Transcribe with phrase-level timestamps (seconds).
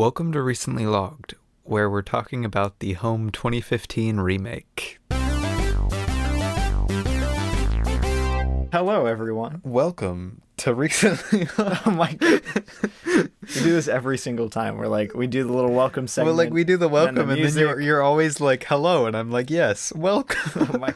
[0.00, 4.98] Welcome to Recently Logged, where we're talking about the Home 2015 remake.
[8.72, 9.60] Hello, everyone.
[9.62, 11.82] Welcome to Recently Logged.
[11.86, 12.40] Oh my god.
[13.04, 14.78] we do this every single time.
[14.78, 16.34] We're like, we do the little welcome segment.
[16.34, 19.04] Well, like we do the and welcome, the and, then you're, you're always like, hello,
[19.04, 20.66] and I'm like, yes, welcome.
[20.72, 20.94] Oh my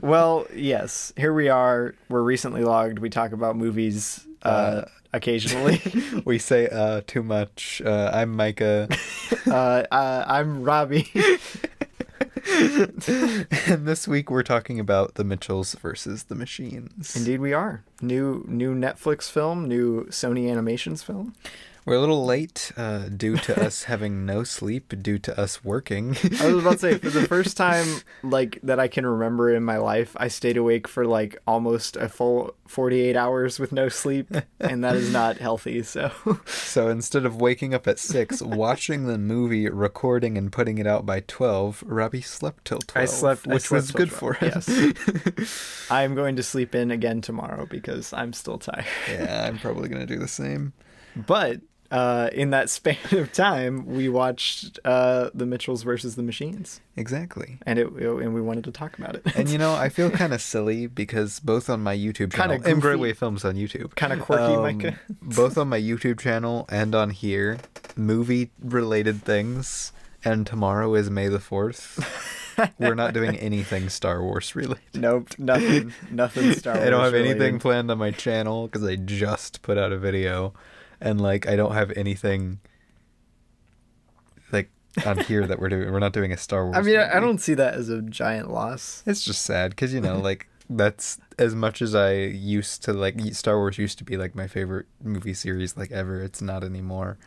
[0.00, 1.12] well, yes.
[1.16, 1.96] Here we are.
[2.08, 3.00] We're recently logged.
[3.00, 4.82] We talk about movies uh,
[5.12, 5.80] occasionally.
[6.24, 7.82] we say uh, too much.
[7.84, 8.88] Uh, I'm Micah.
[9.46, 11.10] uh, uh, I'm Robbie.
[12.50, 17.14] and this week we're talking about the Mitchells versus the Machines.
[17.16, 17.84] Indeed, we are.
[18.00, 21.34] New new Netflix film, new Sony Animations film.
[21.88, 26.18] We're a little late uh, due to us having no sleep, due to us working.
[26.38, 27.86] I was about to say, for the first time,
[28.22, 32.10] like that I can remember in my life, I stayed awake for like almost a
[32.10, 34.30] full forty-eight hours with no sleep,
[34.60, 35.82] and that is not healthy.
[35.82, 36.12] So,
[36.44, 41.06] so instead of waking up at 6, watching the movie, recording, and putting it out
[41.06, 43.02] by 12, Robbie slept till 12.
[43.02, 44.52] I slept, I which slept was good 12, for him.
[44.54, 48.84] Yes, I am going to sleep in again tomorrow because I'm still tired.
[49.10, 50.74] yeah, I'm probably going to do the same.
[51.16, 56.80] But uh, in that span of time, we watched uh, the Mitchells versus the Machines,
[56.96, 57.58] Exactly.
[57.64, 59.22] and it and we wanted to talk about it.
[59.36, 62.80] And you know, I feel kind of silly because both on my YouTube channel, goofy.
[62.80, 64.98] Broadway Films on YouTube, kind of quirky, um, Micah.
[65.22, 67.58] both on my YouTube channel and on here,
[67.96, 69.92] movie related things.
[70.24, 72.04] And tomorrow is May the 4th.
[72.80, 74.82] We're not doing anything Star Wars related.
[74.94, 76.86] Nope, nothing, nothing Star Wars.
[76.86, 77.40] I don't have related.
[77.40, 80.54] anything planned on my channel because I just put out a video.
[81.00, 82.60] And like, I don't have anything
[84.52, 84.70] like
[85.06, 85.92] on here that we're doing.
[85.92, 86.76] We're not doing a Star Wars.
[86.76, 89.02] I mean, I, I don't see that as a giant loss.
[89.06, 93.20] It's just sad because you know, like that's as much as I used to like.
[93.34, 96.20] Star Wars used to be like my favorite movie series like ever.
[96.20, 97.18] It's not anymore,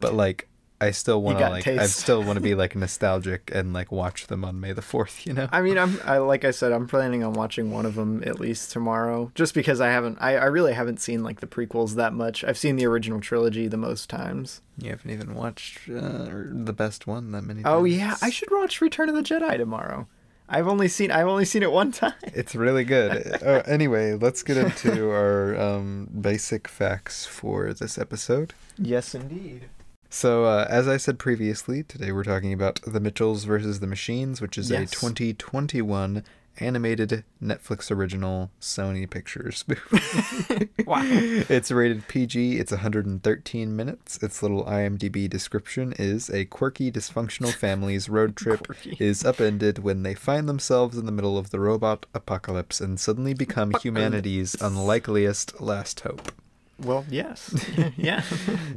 [0.00, 0.48] but like
[0.80, 4.26] I still want to like I still want to be like nostalgic and like watch
[4.26, 5.26] them on May the Fourth.
[5.26, 5.48] You know.
[5.50, 8.38] I mean, I'm I like I said, I'm planning on watching one of them at
[8.38, 12.12] least tomorrow, just because I haven't, I, I really haven't seen like the prequels that
[12.12, 12.44] much.
[12.44, 14.60] I've seen the original trilogy the most times.
[14.78, 17.62] You haven't even watched uh, the best one that many.
[17.64, 20.06] Oh yeah, I should watch Return of the Jedi tomorrow.
[20.48, 22.14] I've only seen I've only seen it one time.
[22.22, 23.42] It's really good.
[23.42, 28.54] uh, anyway, let's get into our um, basic facts for this episode.
[28.78, 29.68] Yes, indeed.
[30.08, 34.40] So, uh, as I said previously, today we're talking about The Mitchells versus the Machines,
[34.40, 34.92] which is Yes.
[34.92, 36.22] a 2021
[36.58, 39.64] animated Netflix original Sony Pictures.
[40.86, 41.02] Wow.
[41.04, 44.22] It's rated PG, it's 113 minutes.
[44.22, 48.96] Its little IMDb description is a quirky, dysfunctional family's road trip Quirky.
[49.00, 53.34] is upended when they find themselves in the middle of the robot apocalypse and suddenly
[53.34, 56.30] become humanity's unlikeliest last hope.
[56.78, 57.54] Well, yes,
[57.96, 58.22] yeah.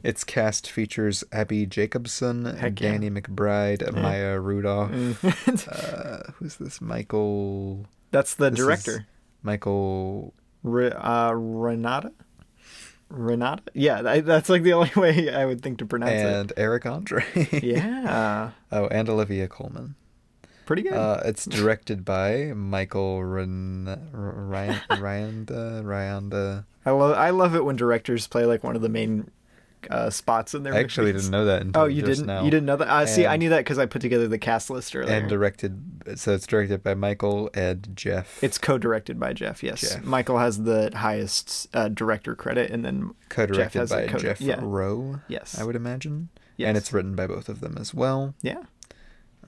[0.04, 2.92] Its cast features Abbi Jacobson, Heck yeah.
[2.92, 4.92] Danny McBride, Maya Rudolph.
[4.92, 5.68] Mm.
[5.70, 6.80] Uh, who's this?
[6.80, 7.86] Michael.
[8.12, 9.06] That's the this director,
[9.44, 10.34] Michael.
[10.64, 12.14] Re, uh, Renata.
[13.10, 13.64] Renata?
[13.74, 16.26] Yeah, I, that's like the only way I would think to pronounce it.
[16.26, 17.24] And Eric Andre.
[17.52, 19.96] Yeah, oh, and Olivia Colman.
[20.66, 20.94] pretty good.
[20.94, 26.66] Uh, it's directed by Michael Ren- Ryan Rianda Rianda.
[26.90, 29.30] I love I love it when directors play like one of the main
[29.90, 30.74] uh, spots in their.
[30.74, 31.24] I actually movies.
[31.24, 32.28] didn't know that until Oh, you just didn't?
[32.28, 32.44] now.
[32.44, 32.88] You didn't know that?
[32.90, 35.14] Uh, see, I knew that because I put together the cast list earlier.
[35.16, 38.44] And directed, so it's directed by Michael, and Jeff.
[38.44, 39.64] it's co-directed by Jeff.
[39.64, 40.04] Yes, Jeff.
[40.04, 44.60] Michael has the highest uh, director credit, and then co-directed has by co- Jeff yeah.
[44.62, 45.22] Rowe.
[45.30, 46.28] yes, I would imagine.
[46.58, 46.68] yes.
[46.68, 48.34] And it's written by both of them as well.
[48.42, 48.64] yeah.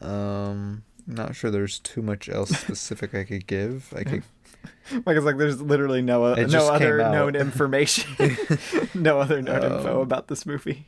[0.01, 3.93] Um, not sure there's too much else specific I could give.
[3.95, 4.23] I could.
[5.05, 8.37] Michael's like, there's literally no uh, no other known information,
[8.93, 10.87] no other known info Um, about this movie.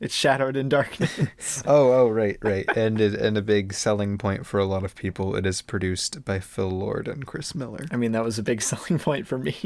[0.00, 1.62] It's shadowed in darkness.
[1.66, 2.66] Oh, oh, right, right.
[2.76, 5.36] And it, and a big selling point for a lot of people.
[5.36, 7.86] It is produced by Phil Lord and Chris Miller.
[7.90, 9.56] I mean, that was a big selling point for me.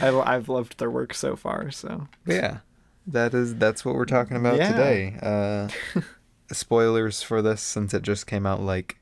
[0.00, 1.70] I, I've loved their work so far.
[1.70, 2.58] So yeah,
[3.06, 4.72] that is that's what we're talking about Yeah.
[4.72, 5.18] today.
[5.22, 5.68] Uh,
[6.50, 8.97] spoilers for this since it just came out like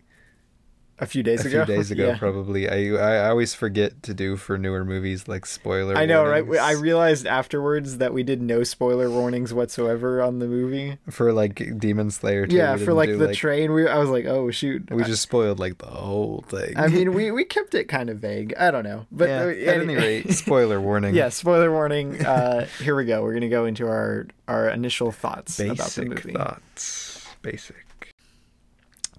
[0.98, 1.62] a few days a ago.
[1.62, 2.18] A few days ago, Yeah.
[2.18, 2.68] probably.
[2.68, 2.94] I
[3.24, 5.96] I always forget to do for newer movies like spoiler.
[5.96, 6.44] I know, right?
[6.58, 10.98] I realized afterwards that we did no spoiler warnings whatsoever on the movie.
[11.10, 12.46] for like Demon Slayer.
[12.46, 13.72] Too, yeah, for like do, the train.
[13.72, 14.90] We, I was like, oh shoot.
[14.90, 16.76] We I- just spoiled like the whole thing.
[16.76, 18.54] I mean, we, we kept it kind of vague.
[18.58, 21.14] I don't know, but yeah, uh, at any rate, spoiler warning.
[21.16, 21.28] yeah.
[21.28, 22.24] Spoiler warning.
[22.24, 23.22] Uh, here we go.
[23.22, 26.32] We're gonna go into our our initial thoughts about the basic movie.
[26.32, 27.26] thoughts.
[27.42, 27.76] Basic.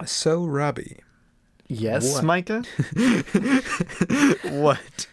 [0.06, 1.00] So, Robbie,
[1.70, 2.24] Yes, What?
[2.24, 2.64] Micah.
[4.50, 5.08] what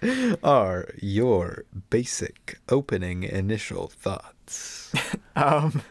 [0.45, 4.93] are your basic opening initial thoughts?
[5.37, 5.83] Um,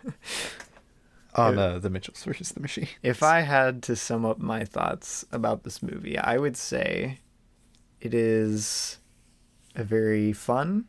[1.35, 2.87] on uh, the Mitchells versus the Machine?
[3.01, 7.19] if I had to sum up my thoughts about this movie, I would say
[7.99, 8.99] it is
[9.75, 10.85] a very fun,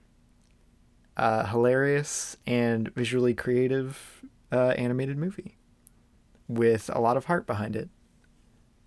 [1.16, 5.56] uh, hilarious, and visually creative uh, animated movie
[6.46, 7.88] with a lot of heart behind it.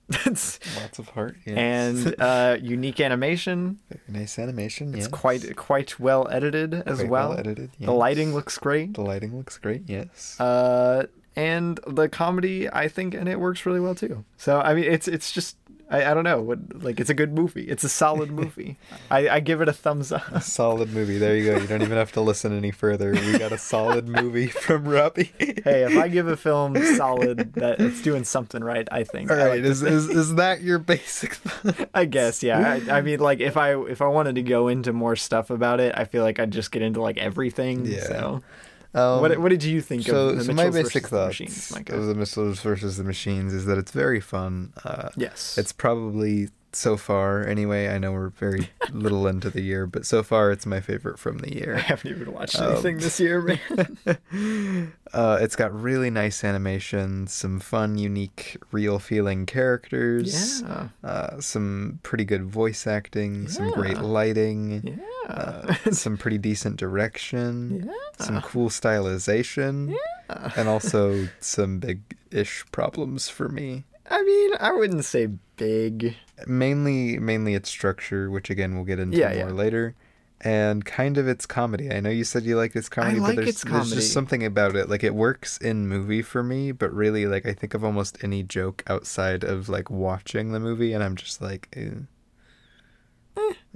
[0.10, 1.36] That's Lots of heart.
[1.46, 1.58] Yes.
[1.58, 3.80] and uh, unique animation.
[4.08, 4.90] Nice animation.
[4.94, 5.08] It's yes.
[5.08, 7.34] quite quite well edited as Quite well.
[7.38, 7.72] edited.
[7.80, 8.94] The lighting looks great.
[8.94, 9.84] The lighting looks great.
[9.88, 10.40] Yes.
[10.40, 14.24] Uh, and the comedy, I think, and it works really well too.
[14.38, 15.58] So I mean, it's it's just
[15.90, 17.64] I, I don't know what like it's a good movie.
[17.64, 18.78] It's a solid movie.
[19.12, 20.28] I, I give it a thumbs up.
[20.32, 21.18] A solid movie.
[21.18, 21.58] There you go.
[21.58, 23.12] You don't even have to listen any further.
[23.12, 25.32] We got a solid movie from Robbie.
[25.40, 28.88] hey, if I give a film solid, that it's doing something right.
[28.92, 29.32] I think.
[29.32, 29.62] All right.
[29.62, 31.38] Like Is, is is that your basic?
[31.94, 32.80] I guess yeah.
[32.90, 35.80] I, I mean, like if I if I wanted to go into more stuff about
[35.80, 37.86] it, I feel like I'd just get into like everything.
[37.86, 38.04] Yeah.
[38.04, 38.44] So
[38.98, 41.72] Um, what what did you think so, of the so my basic versus the Machines,
[41.72, 41.96] Micah?
[41.96, 44.74] of the Mitchells versus the Machines is that it's very fun.
[44.84, 45.58] Uh, yes.
[45.58, 47.88] It's probably so far anyway.
[47.88, 51.40] I know we're very little into the year, but so far it's my favorite from
[51.40, 51.76] the year.
[51.78, 53.98] I haven't even watched Um, anything this year, man.
[55.14, 60.62] Uh, it's got really nice animation, some fun, unique, real feeling characters.
[60.62, 60.90] yeah.
[61.02, 63.48] Uh, some pretty good voice acting, yeah.
[63.50, 65.34] some great lighting, Yeah.
[65.34, 68.26] uh, some pretty decent direction, yeah.
[68.26, 69.96] some cool stylization,
[70.30, 70.52] Yeah.
[70.58, 73.86] and also some big ish problems for me.
[74.10, 75.28] I mean, I wouldn't say
[75.58, 76.16] big.
[76.46, 79.54] Mainly, mainly its structure, which again we'll get into Yeah, more yeah.
[79.54, 79.96] later,
[80.42, 81.92] and kind of its comedy.
[81.92, 84.46] I know you said you liked its comedy, like but there's, its there's just something
[84.46, 84.90] about it.
[84.90, 88.44] Like it works in movie for me, but really, like I think of almost any
[88.44, 91.90] joke outside of like watching the movie, and I'm just like, eh.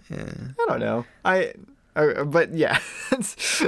[0.09, 0.33] yeah.
[0.59, 1.05] I don't know.
[1.25, 1.53] I,
[1.95, 2.79] uh, but yeah.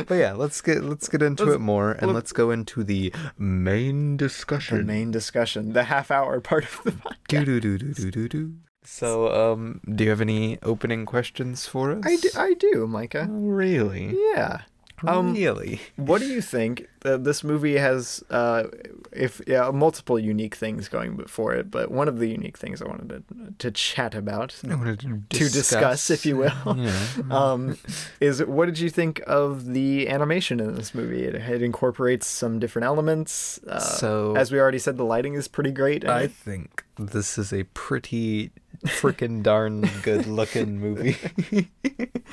[0.07, 2.83] But yeah, let's get let's get into Let's- it more, and let- let's go into
[2.83, 4.77] the main discussion.
[4.77, 7.45] the main discussion, the half hour part of the podcast.
[7.45, 8.53] Do do do do do do.
[8.85, 12.03] So, um, do you have any opening questions for us?
[12.05, 13.27] I do, I do, Micah.
[13.29, 14.13] Oh, really?
[14.33, 14.61] Yeah.
[15.07, 15.79] Um, really?
[15.95, 16.87] What do you think?
[17.05, 18.63] Uh, this movie has, uh,
[19.11, 22.87] if yeah, multiple unique things going before it, but one of the unique things I
[22.87, 26.97] wanted to to chat about, to to discuss, if you will, Yeah.
[27.31, 27.77] um,
[28.21, 31.23] is what did you think of the animation in this movie?
[31.25, 33.59] It, it incorporates some different elements.
[33.67, 36.05] Uh, So- as we already said, the lighting is pretty great.
[36.07, 38.51] I it- think this is a pretty
[38.83, 41.17] freaking darn good looking movie.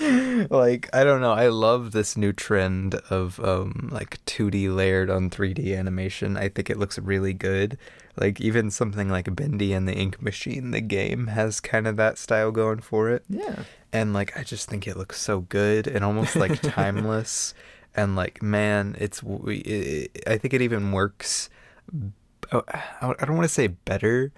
[0.50, 5.30] like, I don't know, I love this new trend of um like 2D layered on
[5.30, 6.36] 3D animation.
[6.36, 7.78] I think it looks really good.
[8.16, 12.18] Like even something like Bendy and the Ink Machine, the game has kind of that
[12.18, 13.24] style going for it.
[13.28, 17.54] yeah, and like I just think it looks so good and almost like timeless
[17.94, 21.50] and like man it's it, I think it even works
[22.52, 24.32] oh, I don't want to say better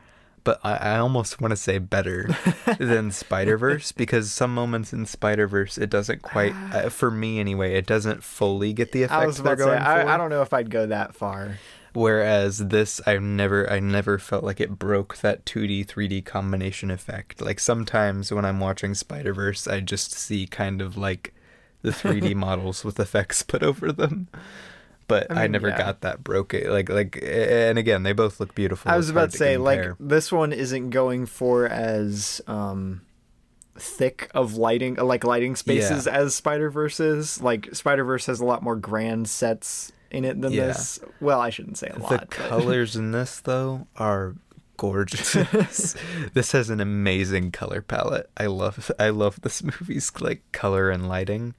[0.44, 2.36] but I, I almost want to say better
[2.78, 7.40] than Spider Verse because some moments in Spider Verse it doesn't quite uh, for me
[7.40, 10.16] anyway it doesn't fully get the I was effect they're say, going for I, I
[10.16, 11.58] don't know if I'd go that far.
[11.94, 17.42] Whereas this, I never, I never felt like it broke that 2D, 3D combination effect.
[17.42, 21.34] Like sometimes when I'm watching Spider Verse, I just see kind of like
[21.82, 24.28] the 3D models with effects put over them.
[25.12, 25.78] But I I, never yeah.
[25.78, 26.52] got that broke.
[26.54, 28.90] Like, like, and again, they both look beautiful.
[28.90, 29.88] I was It's about to say, compare.
[29.90, 33.02] like this one isn't going for as um
[33.76, 37.40] thick of lighting, uh, like lighting spaces as Spider Verse is.
[37.42, 40.66] Like Spider Verse has a lot more grand sets in it than Yeah.
[40.68, 40.98] this.
[41.20, 42.10] Well, I shouldn't say a the lot.
[42.10, 44.34] but- colors in this though are
[44.76, 45.32] gorgeous.
[46.34, 48.28] this has an amazing color palette.
[48.36, 51.54] I love I love this movie's like color and lighting.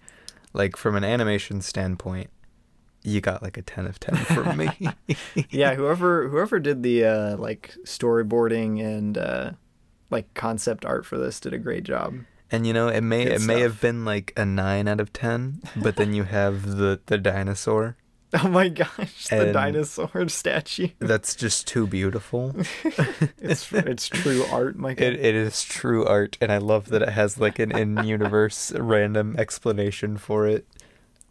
[0.56, 2.30] Like from an animation standpoint,
[3.04, 4.70] you got like a 10 of 10 from me.
[5.50, 9.52] yeah, whoever whoever did the uh, like storyboarding and uh,
[10.10, 12.14] like concept art for this did a great job.
[12.52, 15.12] and you know, it may Good it may have been like a 9 out of
[15.14, 17.98] 10, but then you have the the dinosaur.
[18.36, 20.88] Oh my gosh, the And- dinosaur statue.
[20.98, 22.56] That's just too beautiful.
[23.38, 25.00] It's it's true art, Mike.
[25.00, 29.36] It, it is true art, and I love that it has like an in-universe random
[29.38, 30.66] explanation for it.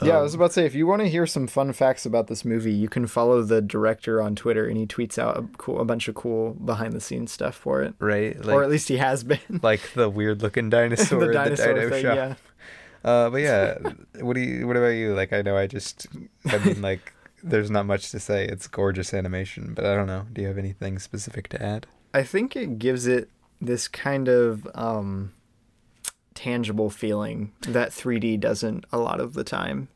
[0.05, 2.05] Yeah, I Um, was about to say if you want to hear some fun facts
[2.07, 5.43] about this movie, you can follow the director on Twitter, and he tweets out a
[5.59, 8.71] cool, a bunch of cool behind the scenes stuff for it, right, like or at
[8.71, 9.39] least he has been.
[9.63, 12.17] like the weird-looking dinosaur, the dinosaur the dino thing, shop.
[12.17, 12.35] yeah.
[13.05, 13.79] Uh, but yeah,
[14.21, 14.67] what do you?
[14.67, 15.13] What about you?
[15.15, 16.07] Like, I know I just,
[16.47, 18.45] I mean, like, there's not much to say.
[18.47, 20.27] It's gorgeous animation, but I don't know.
[20.33, 21.87] Do you have anything specific to add?
[22.15, 23.29] I think it gives it
[23.61, 25.33] this kind of um,
[26.35, 29.89] tangible feeling that 3D doesn't a lot of the time.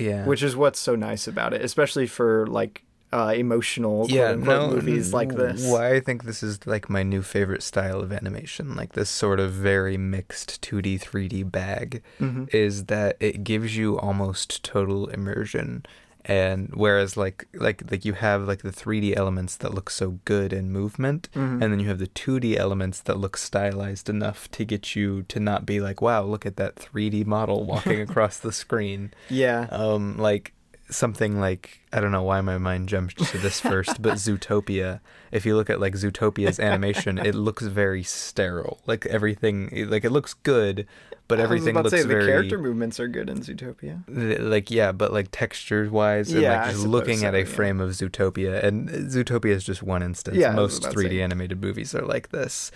[0.00, 0.24] Yeah.
[0.24, 5.12] which is what's so nice about it, especially for like uh, emotional quote unquote movies
[5.12, 5.66] like this.
[5.66, 9.40] Why I think this is like my new favorite style of animation, like this sort
[9.40, 12.48] of very mixed 2D, 3D bag, Mhm.
[12.54, 15.84] is that it gives you almost total immersion.
[16.26, 20.52] And whereas like like like you have like the 3D elements that look so good
[20.52, 21.62] in movement, Mhm.
[21.62, 25.40] and then you have the 2D elements that look stylized enough to get you to
[25.40, 29.12] not be like, wow, look at that 3D model walking across the screen.
[29.30, 29.66] Yeah.
[29.70, 30.52] Um, like
[30.90, 35.00] something like I don't know why my mind jumped to this first, but Zootopia.
[35.32, 38.80] If you look at like Zootopia's animation, it looks very sterile.
[38.86, 40.86] Like everything, like it looks good,
[41.28, 43.38] but everything I was about looks to say very the character movements are good in
[43.38, 44.02] Zootopia.
[44.40, 47.44] like yeah, but like texture wise, and Yeah, like just looking at a yeah.
[47.44, 50.36] frame of Zootopia, and Zootopia is just one instance.
[50.36, 51.20] Yeah, Most 3D say.
[51.22, 52.70] animated movies are like this.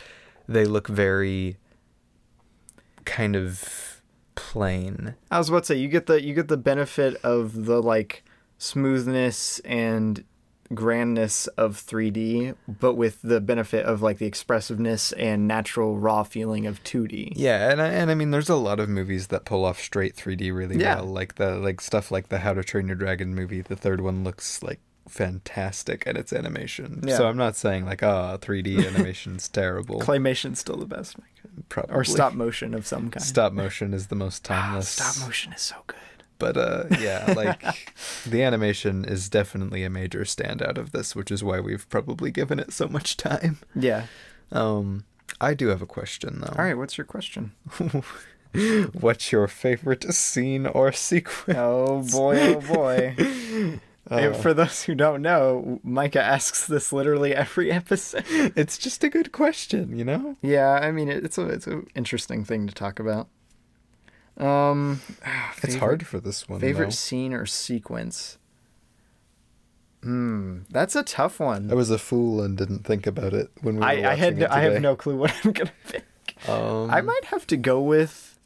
[0.49, 1.57] They look very
[3.05, 3.94] kind of
[4.35, 5.15] plain.
[5.31, 8.25] I was about to say you get the you get the benefit of the like
[8.59, 10.25] smoothness and
[10.73, 16.67] grandness of 3D, but with the benefit of like the expressiveness and natural raw feeling
[16.67, 17.33] of 2D.
[17.37, 20.17] Yeah, and I, and I mean, there's a lot of movies that pull off straight
[20.17, 20.97] 3D really Yeah.
[20.97, 23.61] well, like the like stuff like the How to Train Your Dragon movie.
[23.61, 27.01] The third one looks like fantastic at its animation.
[27.07, 27.17] Yeah.
[27.17, 29.99] So I'm not saying like, oh, 3D animation's terrible.
[30.01, 31.17] Claymation's still the best,
[31.69, 31.95] Probably.
[31.95, 33.23] or stop motion of some kind.
[33.25, 34.89] Stop motion is the most Ah, timeless.
[34.89, 35.99] stop motion is so good.
[36.39, 37.63] But uh, yeah, like
[38.27, 42.59] the animation is definitely a major standout of this, which is why we've probably given
[42.59, 43.59] it so much time.
[43.75, 44.07] Yeah.
[44.51, 45.05] Um,
[45.41, 46.55] I do have a question though.
[46.59, 47.53] All right, what's your question?
[49.01, 51.59] What's your favorite scene or sequence?
[51.59, 53.81] Oh boy, oh boy.
[54.11, 58.25] Uh, for those who don't know, Micah asks this literally every episode.
[58.29, 60.37] it's just a good question, you know.
[60.43, 63.29] Yeah, I mean it's a it's an interesting thing to talk about.
[64.37, 65.01] Um,
[65.63, 66.61] It's hard for this one.
[66.61, 66.91] Favorite though.
[66.91, 68.37] scene or sequence?
[70.03, 71.71] Hmm, that's a tough one.
[71.71, 74.35] I was a fool and didn't think about it when we were I, I had
[74.35, 76.05] watching no, I have no clue what I'm gonna pick.
[76.49, 78.39] Um, I might have to go with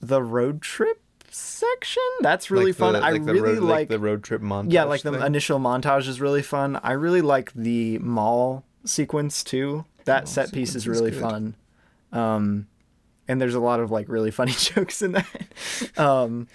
[0.00, 0.99] the road trip
[1.30, 2.02] section.
[2.20, 2.92] That's really like fun.
[2.94, 4.72] the- I like the really road, like, the road trip montage.
[4.72, 5.22] yeah, like the thing.
[5.22, 6.78] initial montage is really fun.
[6.82, 9.84] I really like the mall sequence too.
[10.04, 11.54] That Mall set piece is sequence is really fun.
[12.12, 12.66] Um,
[13.28, 15.26] and there's a lot of like really funny jokes in that.
[15.96, 16.48] um,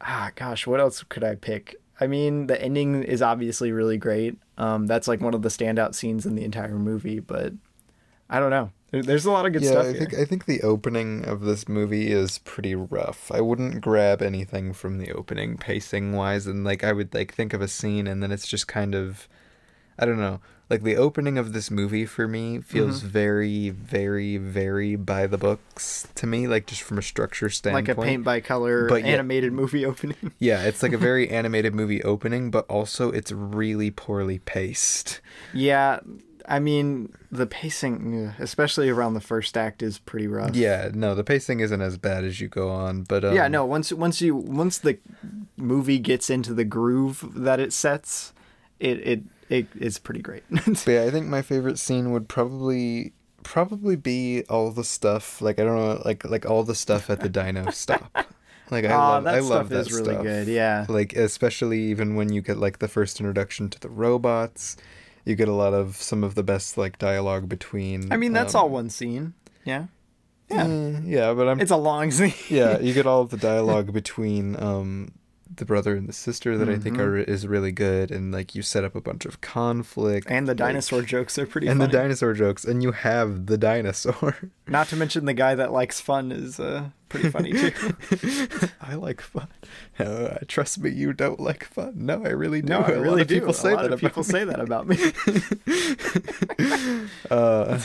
[0.00, 1.76] ah, gosh, what else could I pick?
[1.98, 4.36] I mean, the ending is obviously really great.
[4.58, 7.20] Um, that's like one of the standout scenes in the entire movie.
[7.20, 7.54] But
[8.28, 8.70] I don't know.
[8.92, 9.98] There- There's a lot of good yeah, stuff I here.
[9.98, 13.30] think I think the opening of this movie is pretty rough.
[13.32, 17.52] I wouldn't grab anything from the opening pacing wise, and like I would like think
[17.52, 19.28] of a scene, and then it's just kind of,
[19.98, 20.40] I don't know.
[20.68, 23.08] Like the opening of this movie for me feels Mm-hmm.
[23.08, 26.48] very, very, very by the books to me.
[26.48, 29.84] Like just from a structure standpoint, like a paint by color But yeah- animated movie
[29.86, 30.32] opening.
[30.40, 35.20] Yeah, it's like a very animated movie opening, but also it's really poorly paced.
[35.54, 36.00] yeah,
[36.48, 40.54] I mean the pacing, especially around the first act, is pretty rough.
[40.54, 43.48] Yeah, no, the pacing isn't as bad as you go on, but um, yeah.
[43.48, 44.98] No, once once you once the
[45.56, 48.32] movie gets into the groove that it sets,
[48.80, 50.44] it it it is pretty great.
[50.66, 53.12] But yeah, I think my favorite scene would probably
[53.42, 57.20] probably be all the stuff like I don't know, like like all the stuff at
[57.20, 58.26] the dino stop.
[58.70, 60.22] Like I Aw, love that I stuff love that is really stuff.
[60.24, 60.48] good.
[60.48, 60.86] Yeah.
[60.88, 64.76] Like especially even when you get like the first introduction to the robots,
[65.26, 68.10] you get a lot of some of the best like dialogue between.
[68.10, 69.34] I mean, that's um, all one scene.
[69.66, 69.86] Yeah.
[70.48, 70.66] Yeah.
[71.04, 72.32] yeah, but I'm It's a long scene.
[72.48, 75.10] yeah, you get all of the dialogue between um
[75.54, 77.00] the brother and the sister that I think Mhm.
[77.00, 80.52] are is really good, and like you set up a bunch of conflict And the
[80.52, 81.90] like- dinosaur jokes are pretty and funny.
[81.92, 84.36] the dinosaur jokes, and you have the dinosaur.
[84.68, 87.72] Not to mention the guy that likes fun is uh, pretty funny too.
[88.80, 89.48] I like fun.
[89.98, 91.94] Uh, trust me, you don't like fun.
[91.96, 92.68] No, I really do.
[92.68, 93.36] No, I A lot really of do.
[93.40, 94.28] People say a lot that people me.
[94.28, 94.96] say that about me.
[97.30, 97.80] Uh,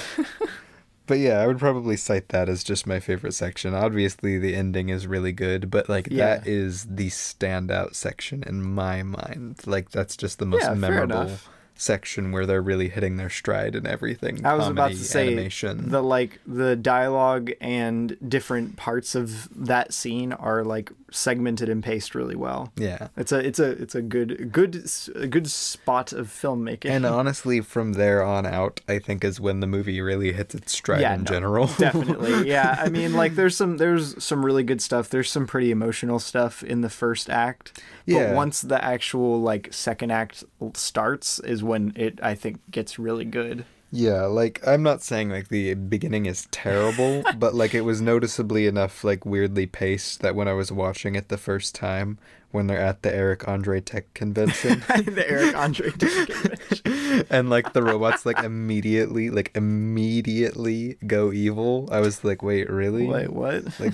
[1.07, 3.73] but yeah, I would probably cite that as just my favorite section.
[3.73, 6.37] Obviously, the ending is really good, but like Yeah.
[6.37, 9.61] that is the standout section in my mind.
[9.65, 11.49] Like that's just the most Yeah, fair memorable enough.
[11.81, 14.45] Section where they're really hitting their stride and everything.
[14.45, 15.89] I was about Comedy, to say animation.
[15.89, 22.13] the like the dialogue and different parts of that scene are like segmented and paced
[22.15, 22.71] really well.
[22.77, 23.07] yeah.
[23.17, 24.85] It's a it's a it's a good good
[25.15, 26.89] a good spot of filmmaking.
[26.91, 30.71] And honestly, from there on out, I think is when the movie really hits its
[30.71, 31.67] stride Yeah, in no, general.
[31.77, 32.47] Definitely.
[32.47, 32.75] Yeah.
[32.79, 35.09] I mean like there's some there's some really good stuff.
[35.09, 37.81] There's some pretty emotional stuff in the first act.
[38.05, 38.27] Yeah.
[38.27, 40.43] But once the actual like second act
[40.74, 43.65] starts is when it I think gets really good.
[43.93, 48.65] Yeah, like I'm not saying like the beginning is terrible, but like it was noticeably
[48.65, 52.17] enough like weirdly paced that when I was watching it the first time,
[52.51, 54.84] when they're at the Eric Andre Tech convention.
[54.88, 57.25] the Eric Andre Tech convention.
[57.29, 61.88] and like the robots like immediately like immediately go evil.
[61.91, 63.05] I was like, wait, really?
[63.05, 63.79] Wait, what?
[63.79, 63.93] Like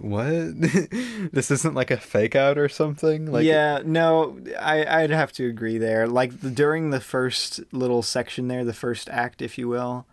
[0.00, 0.60] what?
[1.32, 3.30] this isn't like a fake out or something?
[3.30, 6.06] Like yeah, no, I I'd have to agree there.
[6.06, 10.06] Like the, during the first little section there, the first act, if you will,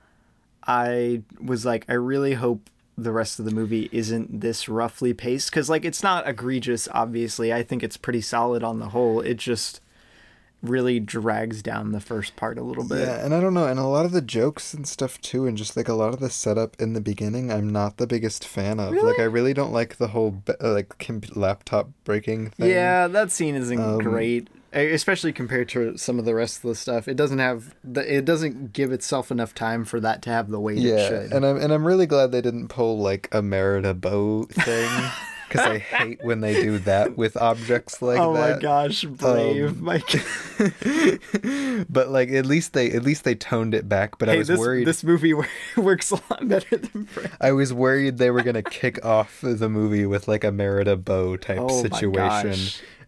[0.66, 5.50] I was like, I really hope the rest of the movie isn't this roughly paced
[5.50, 6.88] because like it's not egregious.
[6.92, 9.20] Obviously, I think it's pretty solid on the whole.
[9.20, 9.82] It just
[10.62, 13.00] really drags down the first part a little bit.
[13.00, 15.58] Yeah, and I don't know, and a lot of the jokes and stuff too, and
[15.58, 18.80] just like a lot of the setup in the beginning, I'm not the biggest fan
[18.80, 18.94] of.
[18.94, 19.12] Really?
[19.12, 20.96] Like, I really don't like the whole uh, like
[21.36, 22.70] laptop breaking thing.
[22.70, 26.76] Yeah, that scene isn't Um, great, especially compared to some of the rest of the
[26.76, 27.08] stuff.
[27.08, 30.60] It doesn't have the, it doesn't give itself enough time for that to have the
[30.60, 31.34] weight it yeah, should.
[31.34, 34.90] and I'm and I'm really glad they didn't pull like a Merida bow thing.
[35.54, 38.56] Because I hate when they do that with objects like oh that.
[38.56, 40.10] my gosh, brave, Um, Mike.
[41.90, 44.18] but like at least they at least they toned it back.
[44.18, 44.88] But I was this worried.
[44.88, 45.34] this movie
[45.78, 47.36] works a lot better than Brave.
[47.40, 51.38] I was worried they were gonna kick off the movie with like a Merida bow
[51.38, 52.56] type Oh situation,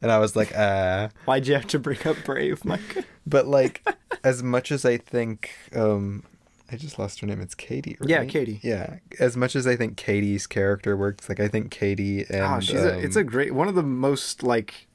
[0.02, 1.10] and I was like, ah.
[1.26, 3.06] Why'd you have to bring up Brave, Mike?
[3.26, 3.84] But like,
[4.24, 6.24] as much as I think, um,
[6.72, 7.42] I just lost her name.
[7.42, 7.98] It's Katie.
[8.00, 8.10] Right?
[8.10, 8.60] Yeah, Katie.
[8.64, 8.98] Yeah.
[9.20, 12.82] As much as I think Katie's character works, like I think Katie and oh, she's
[12.82, 14.88] a, it's a um, great one of the most like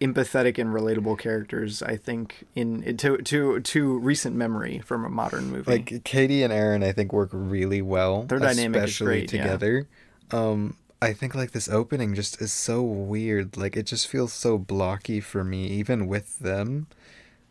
[0.00, 5.50] empathetic and relatable characters I think in to to to recent memory from a modern
[5.50, 5.70] movie.
[5.70, 6.82] like Katie and Aaron.
[6.82, 8.24] I think work really well.
[8.24, 9.42] Their dynamic is especially great, yeah.
[9.42, 9.88] together.
[10.30, 13.56] Um, I think like this opening just is so weird.
[13.56, 16.86] Like it just feels so blocky for me, even with them.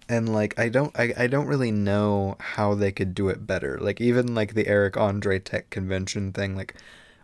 [0.08, 3.78] And like I don't I, I don't really know how they could do it better.
[3.82, 6.76] Like even like the Eric Andre Tech convention thing, like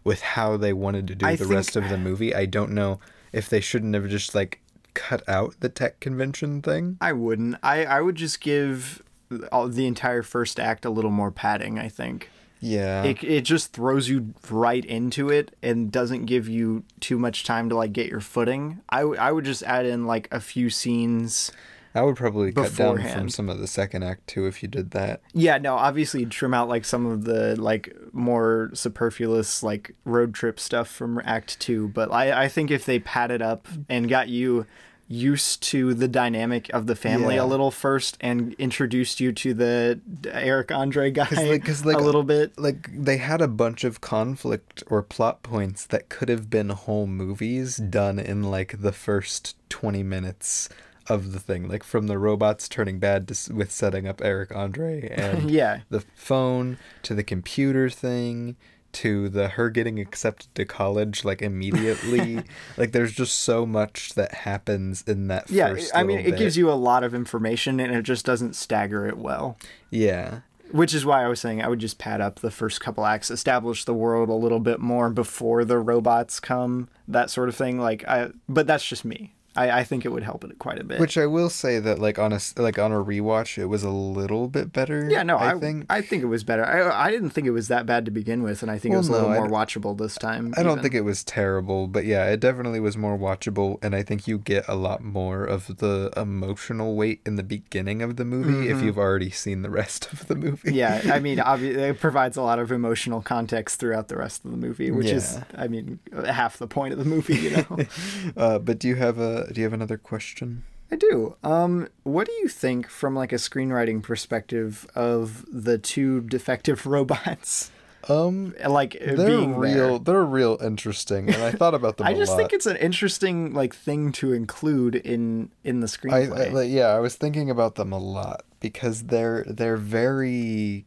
[0.03, 2.71] with how they wanted to do I the think- rest of the movie, I don't
[2.71, 2.99] know
[3.31, 4.59] if they shouldn't have just like
[4.93, 6.97] cut out the tech convention thing.
[6.99, 7.55] I wouldn't.
[7.63, 9.03] I I would just give
[9.51, 12.29] all, the entire first act a little more padding, I think.
[12.63, 13.03] Yeah.
[13.03, 17.69] it, it just throws you right into it and doesn't give you too much time
[17.69, 18.81] to like get your footing.
[18.89, 21.51] I, w- I would just add in like a few scenes.
[21.93, 24.91] I would probably cut down from some of the second act too if you did
[24.91, 25.21] that.
[25.33, 30.59] Yeah, no, obviously trim out like some of the like more superfluous like road trip
[30.59, 31.89] stuff from Act Two.
[31.89, 34.65] But I, I think if they padded up and got you
[35.07, 37.43] used to the dynamic of the family Yeah.
[37.43, 39.99] a little first and introduced you to the
[40.31, 42.57] Eric Andre guy like- 'cause, like, a little bit.
[42.57, 47.07] Like they had a bunch of conflict or plot points that could have been whole
[47.07, 50.69] movies done in like the first 20 minutes
[51.11, 55.07] of the thing like from the robots turning bad to, with setting up Eric Andre
[55.11, 55.81] and Yeah.
[55.89, 58.55] the phone to the computer thing
[58.93, 62.43] to the her getting accepted to college like immediately
[62.77, 66.57] like there's just so much that happens in that Yeah, first I mean, it gives
[66.57, 69.57] you a lot of information and it just doesn't stagger it well.
[69.89, 73.05] yeah Which is why I was saying I would just pad up the first couple
[73.05, 77.55] acts, establish the world a little bit more before the robots come, that sort of
[77.55, 77.79] thing.
[77.79, 79.33] Like, I, but that's just me.
[79.55, 80.99] I, I think it would help it quite a bit.
[80.99, 83.89] Which I will say that like on a like on a rewatch, it was a
[83.89, 85.09] little bit better.
[85.09, 85.85] yeah, no, I, I think.
[85.89, 86.65] I think it was better.
[86.65, 88.95] I, I didn't think it was that bad to begin with, and I think it
[88.95, 90.53] Well, was a little I more watchable this time.
[90.57, 94.03] I don't think it was terrible, but yeah, it definitely was more watchable, and I
[94.03, 98.25] think you get a lot more of the emotional weight in the beginning of the
[98.25, 100.69] movie if you've already seen the rest of the movie.
[100.69, 100.75] Mm-hmm.
[100.75, 104.51] yeah, I mean, obvi- it provides a lot of emotional context throughout the rest of
[104.51, 107.35] the movie, which is, I mean, half the point of the movie.
[107.35, 107.77] You know.
[108.37, 110.63] uh, but do you have a do you have another question?
[110.91, 111.35] I do.
[111.43, 117.71] Um, what do you think from like a screenwriting perspective of the two defective robots?
[118.09, 119.99] Um, Like they're being real.
[119.99, 120.15] there?
[120.15, 122.07] They're real interesting, and I thought about them.
[122.11, 122.37] I just lot.
[122.37, 126.47] think it's an interesting like thing to include in in the I, screenplay.
[126.49, 130.85] I like, yeah, I was thinking about them a lot because they're they're very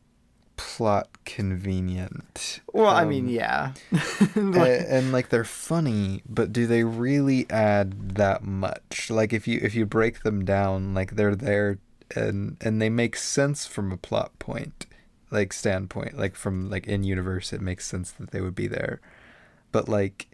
[0.56, 2.60] plot convenient.
[2.72, 3.72] well, I Um, mean, yeah.
[3.92, 9.10] a- Like, and, like they're funny, but do they really add that much?
[9.10, 11.78] Like if you if you break them down, like they're there
[12.14, 14.86] and and they make sense from a plot point,
[15.30, 19.00] like standpoint, like from like in universe, it makes sense that they would be there,
[19.72, 20.28] but like.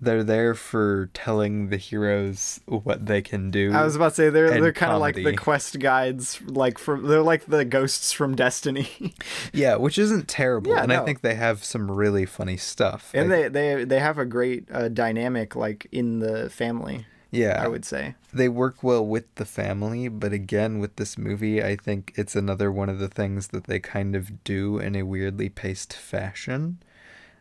[0.00, 3.72] They're there for telling the heroes what they can do.
[3.72, 7.06] I was about to say they're they're kind of like the quest guides, like from
[7.08, 8.88] they're like the ghosts from Destiny,
[9.52, 13.10] Yeah, which isn't terrible, Yeah, and I think they have some really funny stuff.
[13.14, 17.06] and I- they they they have a great uh, dynamic like in the family.
[17.30, 18.14] yeah, I would say.
[18.32, 22.70] they work well with the family, but again, with this movie, I think it's another
[22.70, 26.78] one of the things that they kind of do in a weirdly paced fashion.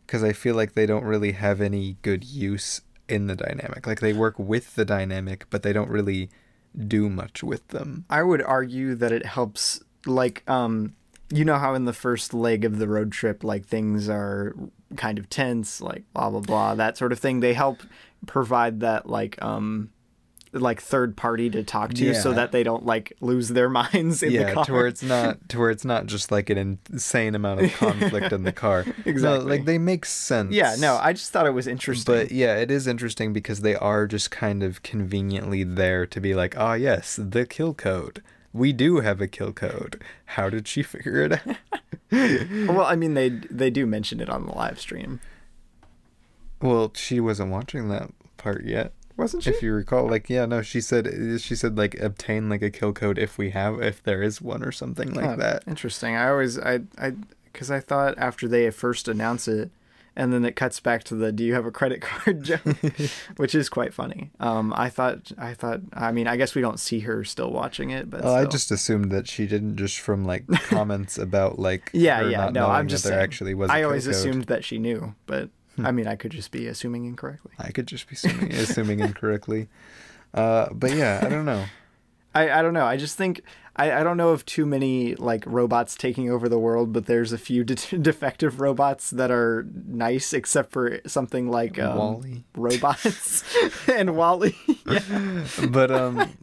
[0.06, 3.88] Because I feel like they don't really have any good use in the dynamic.
[3.88, 6.30] Like they work with the dynamic, but they don't really
[6.88, 8.06] do much with them.
[8.10, 10.94] I would argue that it helps like um
[11.30, 14.56] you know how in the first leg of the road trip like things are
[14.96, 17.82] kind of tense like blah blah blah that sort of thing they help
[18.28, 19.90] provide that like um
[20.56, 24.30] like third party to talk to so that they don't like lose their minds in
[24.30, 27.36] the yeah, car to where it's not to where it's not just like an insane
[27.36, 28.86] amount of conflict in the car.
[29.06, 29.22] Exactly.
[29.22, 30.54] No, like they make sense.
[30.54, 33.76] yeah no i just thought it was interesting But yeah, it is interesting because they
[33.76, 38.24] are just kind of conveniently there to be like, ah, yes, the kill code.
[38.54, 40.02] We do have a kill code.
[40.26, 41.58] How did she figure it out?
[42.68, 45.20] well i mean they they do mention it on the live stream
[46.62, 48.94] well, she wasn't watching that part yet.
[49.18, 51.08] Wasn't she If you recall, like, yeah, no, she said
[51.40, 54.64] she said like obtain like a kill code if we have if there is one
[54.64, 55.64] or something like Oh, that.
[55.68, 56.16] Interesting.
[56.16, 57.14] I always I I
[57.52, 59.72] because I thought after they first announce it,
[60.18, 62.62] and then it cuts back to the "Do you have a credit card?" joke,
[63.38, 64.32] which is quite funny.
[64.42, 67.92] Um, I thought I thought I mean I guess we don't see her still watching
[67.92, 71.90] it, but Oh, I just assumed that she didn't just from like comments about like
[71.94, 73.20] yeah yeah no I'm just saying.
[73.20, 73.70] actually was.
[73.70, 75.50] I I always assumed that she knew, but
[75.84, 77.52] I mean I could just be assuming incorrectly.
[77.60, 79.68] I could just be assuming, assuming incorrectly.
[80.34, 81.64] Uh, but yeah, I don't know.
[82.34, 82.86] I, I don't know.
[82.86, 83.42] I just think
[83.78, 87.32] I, I don't know of too many like robots taking over the world, but there's
[87.32, 92.44] a few de- defective robots that are nice, except for something like um, Wall-E.
[92.54, 93.44] robots
[93.88, 94.54] and Wall-E.
[94.86, 95.46] yeah.
[95.70, 96.34] But um,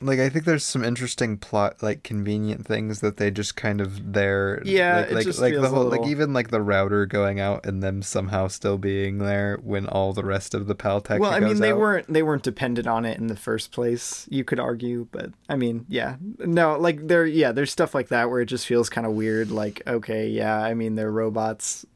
[0.00, 4.12] like I think there's some interesting plot, like convenient things that they just kind of
[4.12, 4.62] there.
[4.64, 7.82] Yeah, like like, just like the whole like even like the router going out and
[7.82, 11.20] them somehow still being there when all the rest of the pal tech.
[11.20, 11.78] Well, I mean, they out.
[11.78, 14.26] weren't they weren't dependent on it in the first place.
[14.30, 18.30] You could argue, but I mean, yeah, no, like there, yeah, there's stuff like that
[18.30, 19.50] where it just feels kind of weird.
[19.50, 21.86] Like, okay, yeah, I mean, they're robots,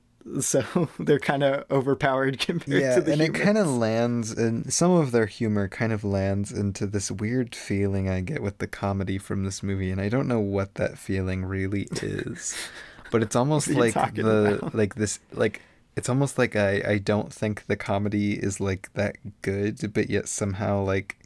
[0.40, 4.72] so they're kind of overpowered compared Yeah, to the and it kind of lands, and
[4.72, 8.66] some of their humor kind of lands into this weird feeling I get with the
[8.66, 12.56] comedy from this movie, and I don't know what that feeling really is,
[13.10, 14.72] but it's almost What are you like the about?
[14.72, 15.60] like this like
[15.96, 20.26] it's almost like I I don't think the comedy is like that good, but yet
[20.28, 21.18] somehow like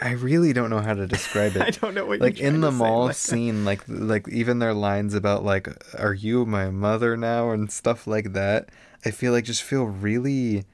[0.00, 1.62] I really don't know how to describe it.
[1.62, 4.74] I don't know what like in the mall like- uh, scene like like even their
[4.74, 5.68] lines about like
[5.98, 7.50] are you my mother now?
[7.50, 8.70] and stuff like that
[9.04, 10.64] i feel like just feel really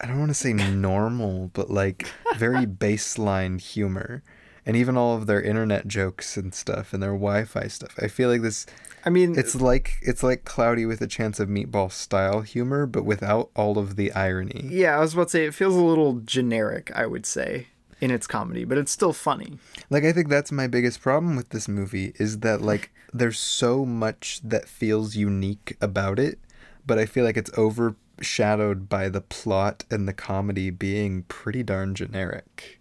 [0.00, 4.22] i don't want to say normal but like very baseline humor.
[4.66, 7.94] And even all of their internet jokes and stuff and their wi-fi stuff.
[8.02, 8.66] I feel like this
[9.04, 13.04] I mean, it's like it's like cloudy with a chance of meatball style humor but
[13.04, 16.20] without all of the irony yeah, I was about to say it feels a little
[16.20, 16.90] generic.
[16.94, 17.68] I would say
[18.00, 19.58] in its comedy, but it's still funny.
[19.90, 23.84] Like I think that's my biggest problem with this movie is that like there's so
[23.84, 26.38] much that feels unique about it,
[26.86, 31.94] but I feel like it's overshadowed by the plot and the comedy being pretty darn
[31.94, 32.78] generic.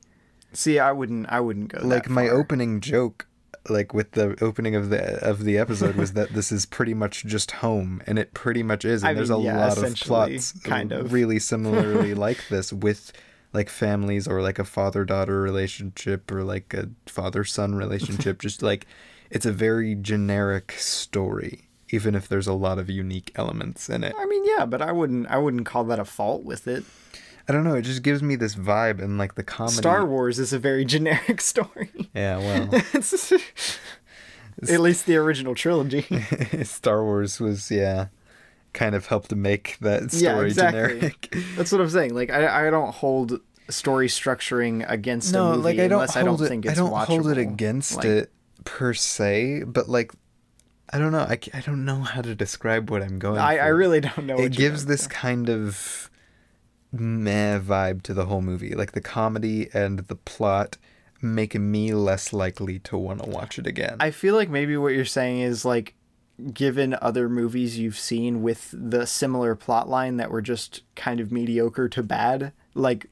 [0.53, 3.26] See, I wouldn't, I wouldn't go Like my opening joke
[3.69, 7.25] like with the opening of the of the episode was that this is pretty much
[7.25, 9.95] just home and it pretty much is and I there's mean, a yeah, lot of
[9.95, 11.11] plots kind of.
[11.13, 13.11] really similarly like this with
[13.53, 18.61] like families or like a father daughter relationship or like a father son relationship just
[18.61, 18.85] like
[19.29, 24.13] it's a very generic story even if there's a lot of unique elements in it
[24.17, 26.83] I mean, yeah, but I wouldn't, I wouldn't call that a fault with it.
[27.47, 30.39] I don't know it just gives me this vibe and like the comedy Star Wars
[30.39, 31.89] is a very generic story.
[32.13, 33.33] yeah well It's-
[34.69, 36.01] At least the original trilogy.
[36.63, 38.07] star wars was yeah
[38.73, 40.81] kind of helped to make that story yeah, exactly.
[40.95, 42.15] generic That's what I'm saying.
[42.15, 46.15] Like, I, I don't hold story structuring against a no, movie like I don't unless
[46.15, 46.47] I don't it.
[46.47, 47.51] think it's I don't hold it watchable.
[47.53, 48.31] against Like, it
[48.65, 50.11] per se, but like
[50.91, 51.19] I don't know.
[51.19, 53.39] I, I don't know how to describe what I'm going.
[53.39, 54.35] I, I really don't know.
[54.37, 55.09] what It gives this for.
[55.09, 56.09] kind of
[56.91, 58.75] meh vibe to the whole movie.
[58.75, 60.77] Like the comedy and the plot
[61.21, 63.97] make me less likely to want to watch it again.
[63.99, 65.93] I feel like maybe what you're saying is like,
[66.53, 71.31] given other movies you've seen with the similar plot line that were just kind of
[71.31, 73.07] mediocre to bad, like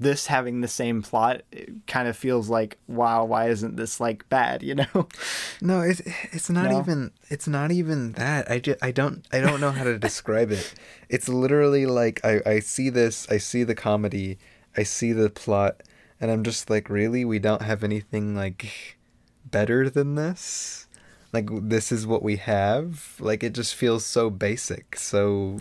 [0.00, 4.28] this having the same plot it kind of feels like wow why isn't this like
[4.28, 4.86] bad you know
[5.62, 6.00] No, it's
[6.32, 6.80] it's not No?
[6.80, 8.50] even it's not even that.
[8.50, 10.74] I just I don't I don't know how to describe it.
[11.08, 14.38] It's literally like I I see this, I see the comedy,
[14.76, 15.82] I see the plot,
[16.20, 18.96] and I'm just like, really, we don't have anything like
[19.44, 20.86] better than this.
[21.32, 23.16] Like this is what we have.
[23.20, 25.58] Like it just feels so basic, so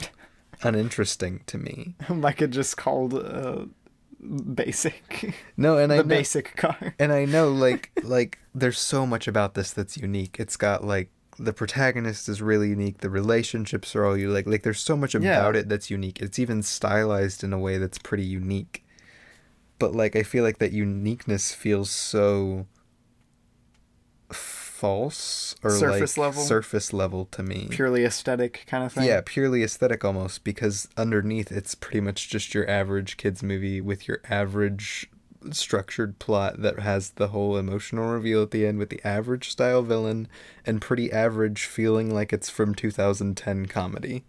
[0.64, 1.96] uninteresting to me.
[2.10, 3.66] like it just called uh,
[4.20, 9.06] basic No, and I the know, basic car and I know like like there's so
[9.06, 10.38] much about this that's unique.
[10.40, 12.98] It's got like the protagonist is really unique.
[12.98, 14.46] The relationships are all you like.
[14.46, 15.20] Like there's so much Yeah.
[15.40, 16.22] about it that's unique.
[16.22, 18.84] It's even stylized in a way that's pretty unique.
[19.78, 22.66] But like I feel like that uniqueness feels so
[24.80, 26.42] false or Surface like level?
[26.42, 27.68] surface level to me.
[27.70, 29.04] Purely aesthetic kind of thing.
[29.04, 34.08] Yeah, purely aesthetic almost because underneath it's pretty much just your average kids movie with
[34.08, 35.10] your average
[35.52, 39.82] structured plot that has the whole emotional reveal at the end with the average style
[39.82, 40.28] villain
[40.66, 44.24] and pretty average feeling like it's from 2010 comedy.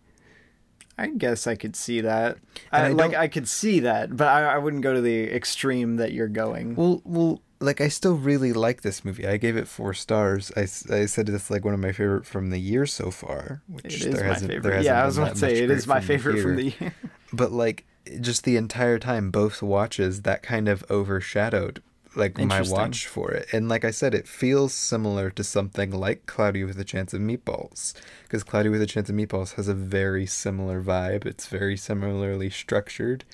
[0.98, 2.38] I guess I could see that.
[2.72, 5.96] I, I like I could see that, but I, I wouldn't go to the extreme
[5.96, 6.74] that you're going.
[6.74, 9.26] Well, well, like I still really like this movie.
[9.26, 10.50] I gave it four stars.
[10.56, 13.62] I, I said it's like one of my favorite from the year so far.
[13.68, 14.76] Which it is there my hasn't- there favorite.
[14.76, 16.94] hasn't Yeah, I was about that to say it is my favorite from the year.
[17.32, 17.84] but like
[18.20, 21.82] just the entire time both watches that kind of overshadowed
[22.16, 26.26] like my watch for it and like i said it feels similar to something like
[26.26, 27.92] cloudy with a chance of meatballs
[28.24, 32.50] because cloudy with a chance of meatballs has a very similar vibe it's very similarly
[32.50, 33.24] structured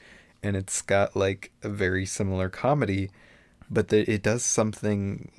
[0.42, 3.08] and it's got like a very similar comedy
[3.70, 5.30] but the, it does something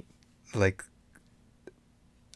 [0.54, 0.84] like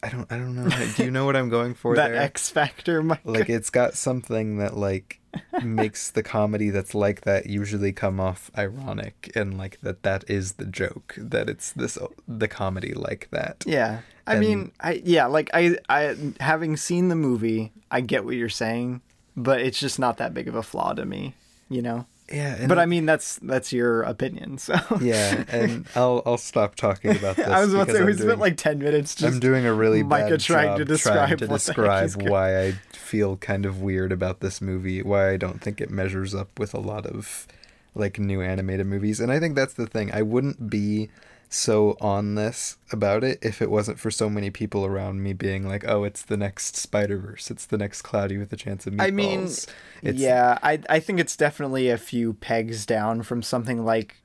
[0.02, 2.48] i don't i don't know do you know what i'm going for that there X
[2.50, 3.02] Factor.
[3.02, 3.20] Mike.
[3.24, 5.20] like it's got something that like
[5.62, 10.54] makes the comedy that's like that usually come off ironic and like that that is
[10.54, 11.96] the joke that it's this
[12.28, 14.00] the comedy like that Yeah.
[14.26, 18.36] I And- mean, I yeah, like I I having seen the movie, I get what
[18.36, 19.00] you're saying,
[19.36, 21.34] but it's just not that big of a flaw to me,
[21.68, 22.06] you know.
[22.32, 24.58] Yeah but I mean, that's that's your opinion.
[24.58, 28.14] So yeah and i'll i'll stop talking about this I was about to say we
[28.14, 31.14] spent like ten minutes just I'm doing a really Micah bad trying to job describe
[31.14, 32.72] trying to what the heck describe why I
[33.12, 36.72] feel kind of weird about this movie, why I don't think it measures up with
[36.72, 37.46] a lot of
[37.94, 39.20] like new animated movies.
[39.20, 40.10] And I think that's the thing.
[40.14, 41.10] I wouldn't be
[41.52, 45.66] so on this about it if it wasn't for so many people around me being
[45.66, 47.50] like, "Oh, it's the next Spider Verse.
[47.50, 49.66] It's the next Cloudy with a Chance of Meatballs." I mean, it's,
[50.02, 54.16] yeah, I I think it's definitely a few pegs down from something like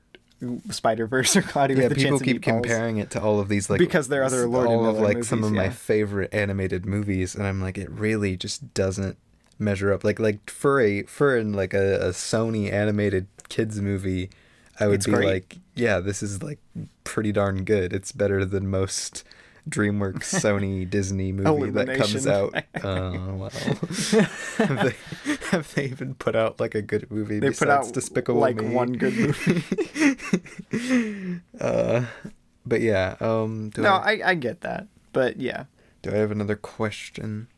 [0.70, 2.62] Spider Verse or Cloudy yeah, with a people Chance keep of Meatballs.
[2.62, 5.40] comparing it to all of these like Because they're other Lord all of like some
[5.40, 9.18] movies, of my favorite animated movies, and I'm like, it really just doesn't
[9.58, 10.04] measure up.
[10.04, 14.30] Like like for a for in like a, a Sony animated kids movie,
[14.80, 15.26] I would It's be great.
[15.28, 16.58] like, yeah, this is like
[17.04, 17.92] pretty darn good.
[17.92, 19.24] It's better than most.
[19.68, 22.54] DreamWorks, Sony, Disney movie that comes out.
[22.82, 24.94] Oh well, have, they,
[25.50, 27.38] have they even put out like a good movie?
[27.38, 28.70] They put besides out Despicable like Me?
[28.70, 29.62] one good movie.
[31.60, 32.06] uh,
[32.64, 33.16] but yeah.
[33.20, 35.64] Um, do no, I, I I get that, but yeah,
[36.02, 37.48] do I have another question?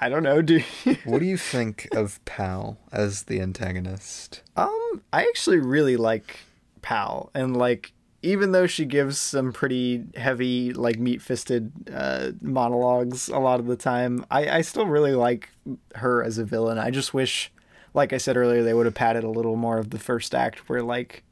[0.00, 0.62] I don't know, do?
[1.04, 4.42] What do you think of Pal as the antagonist?
[4.56, 6.38] Um, I actually really like
[6.82, 13.28] Pal, and like even though she gives some pretty heavy, like meat fisted uh, monologues
[13.28, 15.50] a lot of the time, I I still really like
[15.96, 16.78] her as a villain.
[16.78, 17.52] I just wish,
[17.94, 20.68] like I said earlier, they would have padded a little more of the first act
[20.68, 21.24] where like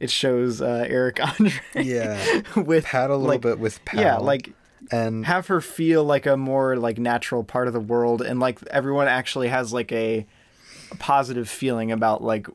[0.00, 4.00] it shows uh, Eric Andre Yeah, with pat a little like, bit with Pal.
[4.00, 4.52] yeah, like
[4.90, 8.62] and have her feel like a more like natural part of the world and like
[8.70, 10.26] everyone actually has like a,
[10.90, 12.46] a positive feeling about like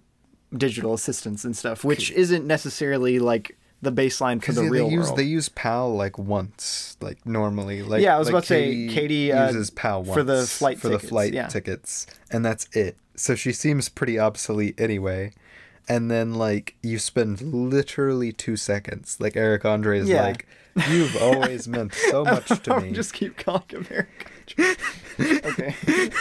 [0.56, 4.90] digital assistants and stuff which isn't necessarily like the baseline for because the they real
[4.90, 7.82] use world they use Pal like once, like normally.
[7.82, 10.46] Like Yeah, I was like about to say, Katie, uh, uses Pal once for the
[10.46, 11.48] flight for tickets, the flight yeah.
[11.48, 12.98] tickets, and that's it.
[13.16, 15.32] So she seems pretty obsolete anyway.
[15.88, 19.18] And then like you spend literally two seconds.
[19.20, 20.24] Like Eric Andre is Yeah.
[20.24, 20.46] like,
[20.90, 24.32] "You've always meant so much to I'll me." just keep calling him Eric
[25.20, 25.76] okay.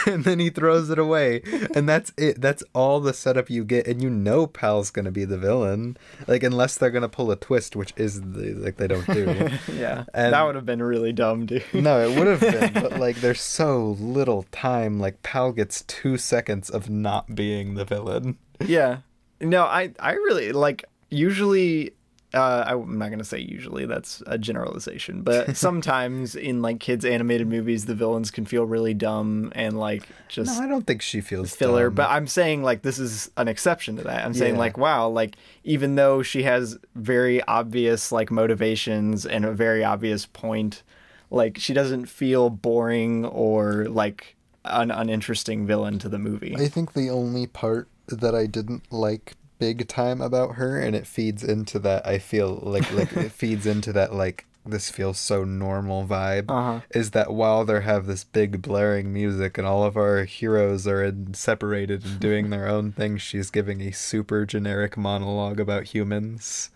[0.05, 1.41] And then he throws it away.
[1.73, 2.39] And that's it.
[2.39, 3.87] That's all the setup you get.
[3.87, 5.97] And you know pal's gonna be the villain.
[6.27, 9.49] Like unless they're gonna pull a twist which is the, like they don't do.
[9.73, 10.03] Yeah.
[10.13, 11.63] And- that would have been really dumb dude.
[11.73, 14.99] No it would have been but like there's so little time.
[14.99, 18.37] Like pal gets two seconds of not being the villain.
[18.63, 18.99] Yeah.
[19.41, 21.93] No i i really like usually
[22.33, 23.85] uh, I'm not gonna say usually.
[23.85, 28.93] That's a generalization, but sometimes in like kids animated movies, the villains can feel really
[28.93, 31.85] dumb and like just no i don't think she feels filler.
[31.87, 31.95] dumb.
[31.95, 34.23] But I'm saying like this is an exception to that.
[34.25, 34.59] I'm saying Yeah.
[34.59, 40.25] like wow, like even though she has very obvious like motivations and a very obvious
[40.25, 40.83] point,
[41.31, 46.55] like she doesn't feel boring or like an uninteresting villain to the movie.
[46.57, 51.05] I think the only part that I didn't like big time about her, and it
[51.05, 52.07] feeds into that.
[52.07, 56.45] I feel like like it feeds into that like this feels so normal vibe.
[56.49, 56.81] Uh-huh.
[56.91, 61.03] Is that while they have this big blaring music and all of our heroes are
[61.03, 66.69] in, separated and doing their own thing, she's giving a super generic monologue about humans.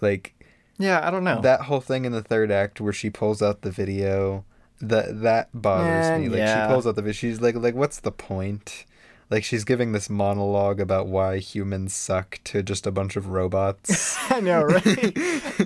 [0.00, 0.34] Like
[0.78, 1.40] Yeah, I don't know.
[1.40, 4.44] That whole thing in the third act where she pulls out the video,
[4.80, 6.28] that that bothers Eh, me.
[6.28, 6.66] Like yeah.
[6.66, 8.84] she pulls out the video, she's like, like, what's the point?
[9.30, 14.16] Like she's giving this monologue about why humans suck to just a bunch of robots.
[14.30, 15.12] I know, right?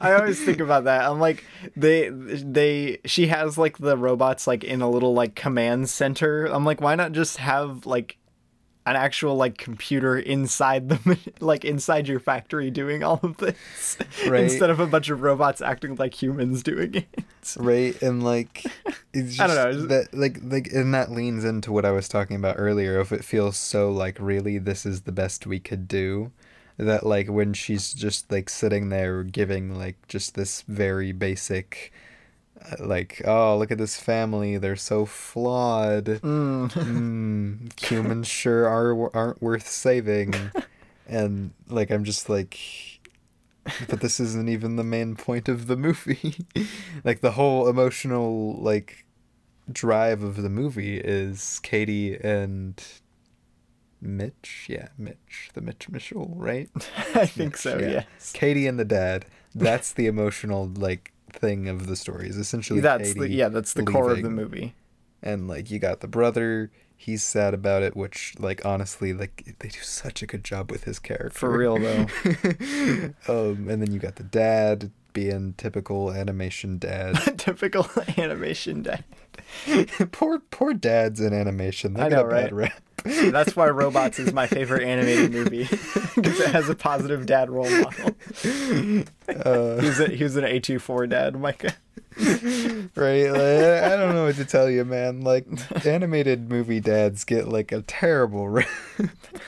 [0.00, 1.08] I always think about that.
[1.08, 1.44] I'm like,
[1.76, 6.46] they, they, she has like the robots like in a little like command center.
[6.46, 8.16] I'm like, why not just have like
[8.84, 14.44] an actual like computer inside the like inside your factory doing all of this Right.
[14.44, 17.24] instead of a bunch of robots acting like humans doing it.
[17.56, 18.64] right and like
[19.12, 22.06] it's just I don't know, that like like and that leans into what i was
[22.08, 25.88] talking about earlier if it feels so like really this is the best we could
[25.88, 26.30] do
[26.76, 31.92] that like when she's just like sitting there giving like just this very basic
[32.80, 36.70] like oh look at this family they're so flawed Mm.
[36.70, 40.34] mm, humans sure are aren't worth saving
[41.06, 42.58] and like i'm just like
[43.88, 46.36] but this isn't even the main point of the movie
[47.04, 49.04] like the whole emotional like
[49.70, 52.82] drive of the movie is katie and
[54.00, 56.68] mitch yeah mitch the mitch mitchell right
[57.14, 57.78] I think so.
[57.78, 57.88] Yeah.
[58.18, 58.32] Yes.
[58.34, 63.14] katie and the dad that's the emotional like thing of the story is essentially That's
[63.14, 63.48] the yeah.
[63.48, 64.74] That's the core of the movie.
[65.22, 69.68] and like you got the brother he's sad about it which like honestly like they
[69.68, 72.06] do such a good job with his character For real though.
[73.28, 77.86] um and then you got the dad being typical animation dad Typical
[78.18, 79.04] animation dad.
[80.12, 82.52] poor poor dads in animation they I know, right?
[82.52, 85.64] rap That's why Robots is my favorite animated movie
[86.14, 88.14] because it has a positive dad role model.
[89.28, 91.74] uh, He was, a, he was an A24 dad, Micah.
[92.94, 95.46] right like, i don't know what to tell you man like
[95.86, 98.68] animated movie dads get like a terrible rap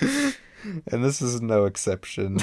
[0.00, 2.38] and this is no exception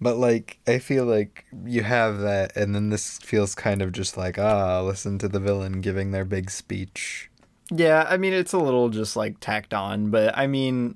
[0.00, 4.16] but like i feel like you have that and then this feels kind of just
[4.16, 7.30] like ah listen to the villain giving their big speech.
[7.70, 10.94] Yeah, I mean it's a little just like tacked on, but I mean,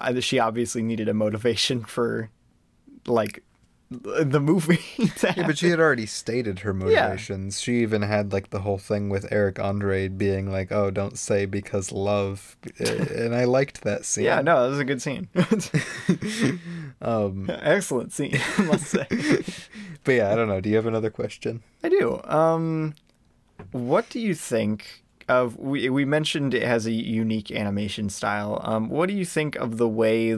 [0.00, 2.30] I, she obviously needed a motivation for
[3.06, 3.42] like
[4.02, 4.80] the movie.
[5.22, 9.08] Yeah, but she had already stated her motivations she even had like the whole thing
[9.08, 14.24] with eric andre being like oh don't say because love and i liked that scene
[14.24, 15.28] yeah, no, that was a good scene.
[17.02, 19.06] um Excellent scene, I must say.
[20.04, 22.20] but yeah i don't know do you have another question I do.
[22.24, 22.94] Um,
[23.72, 25.56] what do you think of?
[25.56, 28.60] We we mentioned it has a unique animation style.
[28.62, 30.36] Um, what do you think of the way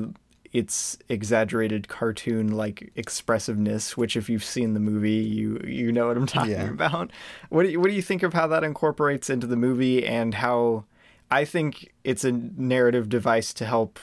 [0.55, 3.97] its exaggerated cartoon like expressiveness?
[3.97, 6.71] Which, if you've seen the movie, you you know what I'm talking Yeah.
[6.71, 7.11] about.
[7.51, 10.33] What do you, what do you think of how that incorporates into the movie and
[10.35, 10.85] how?
[11.31, 13.99] I think it's a narrative device to help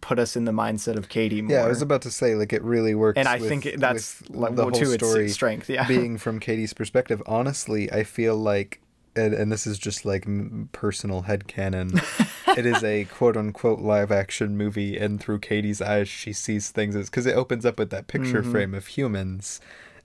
[0.00, 1.56] put us in the mindset of Katie more.
[1.58, 3.18] Yeah, I was about to say like it really works.
[3.18, 5.68] and I with- think that's like the whole to story its strength.
[5.70, 5.86] Yeah.
[5.88, 7.22] being from Katie's perspective.
[7.26, 8.80] Honestly, I feel like,
[9.16, 10.26] and, and this is just like
[10.72, 12.02] personal headcanon,
[12.58, 16.96] it is a quote unquote live action movie, and through Katie's eyes, she sees things
[16.96, 18.50] as because it opens up with that picture Mm-hmm.
[18.52, 19.60] frame of humans,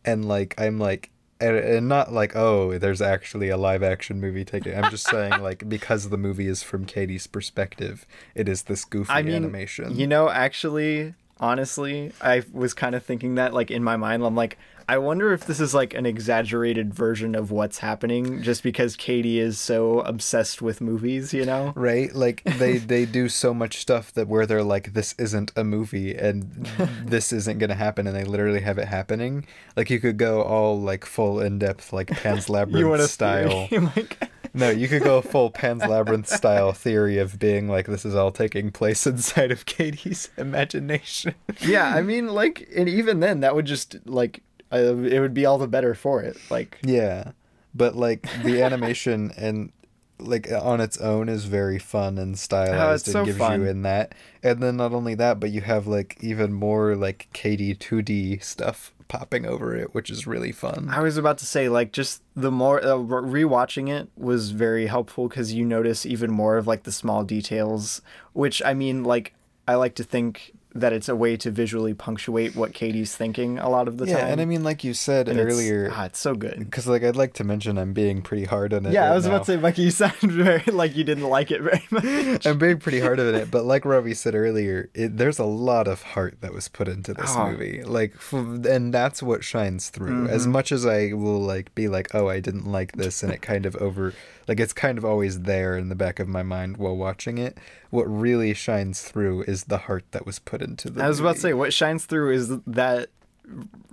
[0.06, 1.12] and like I'm like.
[1.42, 5.42] And, and not like oh there's actually a live action movie taking i'm just saying
[5.42, 9.96] like because the movie is from katie's perspective it is this goofy I mean, animation
[9.98, 14.36] You know, actually, honestly, I was kind of thinking that, like, in my mind, I'm
[14.36, 14.58] like,
[14.90, 19.40] I wonder if this is like an exaggerated version of what's happening just because Katie
[19.40, 21.74] is so obsessed with movies, you know?
[21.76, 22.12] right?
[22.12, 26.16] Like they they do so much stuff that where they're like this isn't a movie
[26.16, 26.68] and
[27.06, 29.46] this isn't gonna happen and they literally have it happening.
[29.78, 33.68] Like you could go all like full in-depth like pan's labyrinth to style.
[33.72, 38.16] Like, no you could go full pan's labyrinth style theory of being like this is
[38.16, 43.56] all taking place inside of katie's imagination yeah, I mean, like, and even then, that
[43.56, 46.38] would just, like, uh, it would be all the better for it.
[46.50, 47.32] Like, yeah
[47.74, 49.72] but like the animation and
[50.20, 53.62] like on its own is very fun and stylized Oh, so and gives fun.
[53.62, 57.28] you in that and then not only that but you have like even more like
[57.34, 61.68] KD 2D stuff popping over it which is really fun I was about to say,
[61.68, 66.58] like, just the more uh, rewatching it was very helpful because you notice even more
[66.58, 68.02] of like the small details.
[68.34, 69.34] Which I mean, like,
[69.68, 73.68] I like to think that it's a way to visually punctuate what Katie's thinking a
[73.70, 74.26] lot of the yeah time.
[74.28, 76.60] Yeah, and i mean like you said And it's- earlier ah, it's so good.
[76.60, 79.26] because like i'd like to mention i'm being pretty hard on it Yeah, I was
[79.26, 79.32] now.
[79.36, 82.46] about to say, Mikey, you sounded very like you didn't like it very much.
[82.46, 85.88] I'm being pretty hard on it, but like Robbie said earlier, it, there's a lot
[85.88, 87.50] of heart that was put into this Oh.
[87.52, 87.84] movie.
[87.84, 90.28] Like, f- and that's what shines through.
[90.28, 90.52] As Mm-hmm.
[90.52, 93.66] much as I will like be like, oh, I didn't like this, and it kind
[93.66, 94.14] of over,
[94.50, 97.56] like it's kind of always there in the back of my mind while watching it.
[97.92, 101.04] What really shines through is the heart that was put into the.
[101.04, 103.10] I was about to say, what shines through is that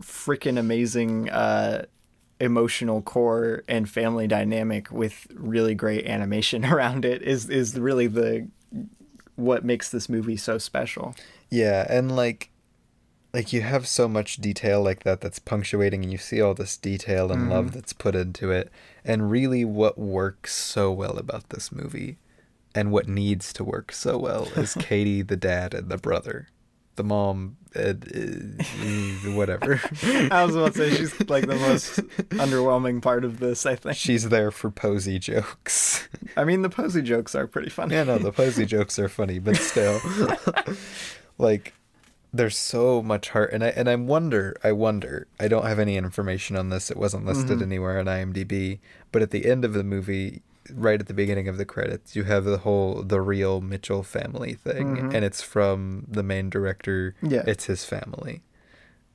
[0.01, 1.85] freaking amazing uh,
[2.41, 8.49] emotional core and family dynamic with really great animation around it is is really the
[9.35, 11.15] what makes this movie so special.
[11.51, 12.49] Yeah, and like
[13.37, 16.79] like you have so much detail like that that's punctuating and you see all this
[16.79, 18.71] detail and love that's put into it
[19.05, 22.17] and really what works so well about this movie
[22.75, 26.49] and what needs to work so well is Katie the dad and the brother
[26.95, 29.83] the mom uh, uh, whatever
[30.33, 31.97] I was about to say she's like the most
[32.31, 33.67] underwhelming part of this.
[33.67, 33.97] I think.
[33.97, 36.09] she's there for Posey jokes
[36.39, 37.97] I mean, the Posey jokes are pretty funny.
[37.97, 40.01] yeah no the Posey jokes are funny but still
[41.39, 41.75] like
[42.37, 45.97] there's so much heart and I and I wonder I wonder I don't have any
[45.97, 47.63] information on this it wasn't listed mm-hmm.
[47.63, 48.79] anywhere on IMDb
[49.13, 52.25] but at the end of the movie right at the beginning of the credits you
[52.25, 55.15] have the whole the real Mitchell family thing mm-hmm.
[55.15, 57.45] and it's from the main director Yeah.
[57.47, 58.43] it's his family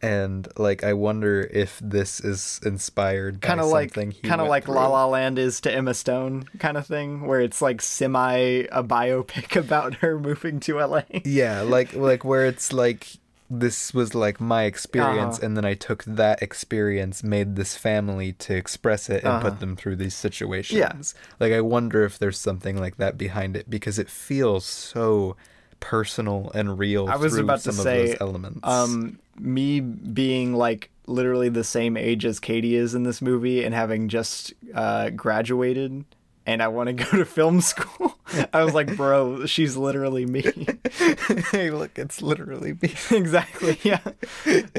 [0.02, 4.68] and like I wonder if this is inspired by kind of like kind of like
[4.68, 4.92] La through.
[4.94, 8.38] La Land is to Emma Stone kind of thing, where it's like semi
[8.72, 11.04] a biopic about her moving to LA.
[11.26, 13.08] Yeah, like like where it's like
[13.54, 15.46] this was like my experience Uh-huh.
[15.46, 19.50] and then I took that experience, made this family to express it and Uh-huh.
[19.50, 20.80] put them through these situations.
[20.80, 20.94] yeah.
[21.38, 25.36] Like I wonder if there's something like that behind it because it feels so
[25.82, 28.60] personal and real I was through about to some say, of those elements.
[28.64, 33.74] Um, me being like literally the same age as Katie is in this movie and
[33.74, 36.06] having just uh, graduated.
[36.46, 38.18] And I want to go to film school.
[38.54, 40.42] I was like, bro, she's literally me.
[41.52, 42.94] hey, look, it's literally me.
[43.12, 43.80] exactly.
[43.84, 44.00] Yeah,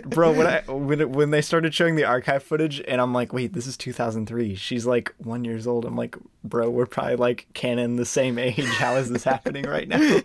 [0.04, 0.32] bro.
[0.32, 3.52] When I when it, when they started showing the archive footage, and I'm like, wait,
[3.52, 4.54] this is 2003.
[4.54, 5.84] She's like one years old.
[5.84, 8.64] I'm like, bro, we're probably like canon the same age.
[8.64, 10.20] How is this happening right now?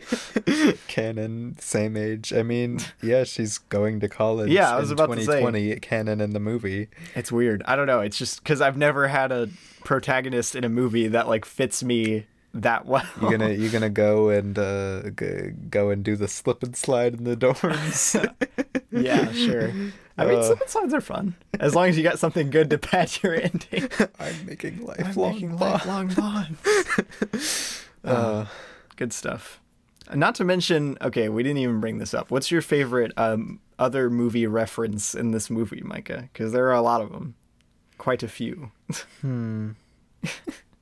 [0.88, 2.34] Canon, same age.
[2.34, 4.50] I mean, yeah, she's going to college.
[4.52, 5.40] Yeah, I was in about to say.
[5.40, 5.76] 2020.
[5.80, 6.88] Canon in the movie.
[7.16, 7.64] It's weird.
[7.66, 8.00] I don't know.
[8.00, 9.50] It's just because I've never had a
[9.84, 13.06] protagonist in a movie that like fits me that well.
[13.22, 17.14] You gonna you gonna go and uh, g- go and do the slip and slide
[17.16, 18.16] in the dorms?
[18.92, 19.70] yeah, sure.
[20.18, 20.44] I mean, Uh.
[20.44, 23.36] slip and slides are fun as long as you got something good to pad your
[23.36, 23.90] ending.
[24.20, 25.86] I'm making I'm lifelong making bonds.
[25.86, 27.84] lifelong bonds.
[28.04, 28.46] Uh,
[28.96, 29.60] Good stuff.
[30.14, 32.32] Not to mention, okay, we didn't even bring this up.
[32.32, 36.30] What's your favorite um, other movie reference in this movie, Micah?
[36.32, 37.36] Because there are a lot of them,
[37.98, 38.72] quite a few.
[39.22, 39.72] hmm.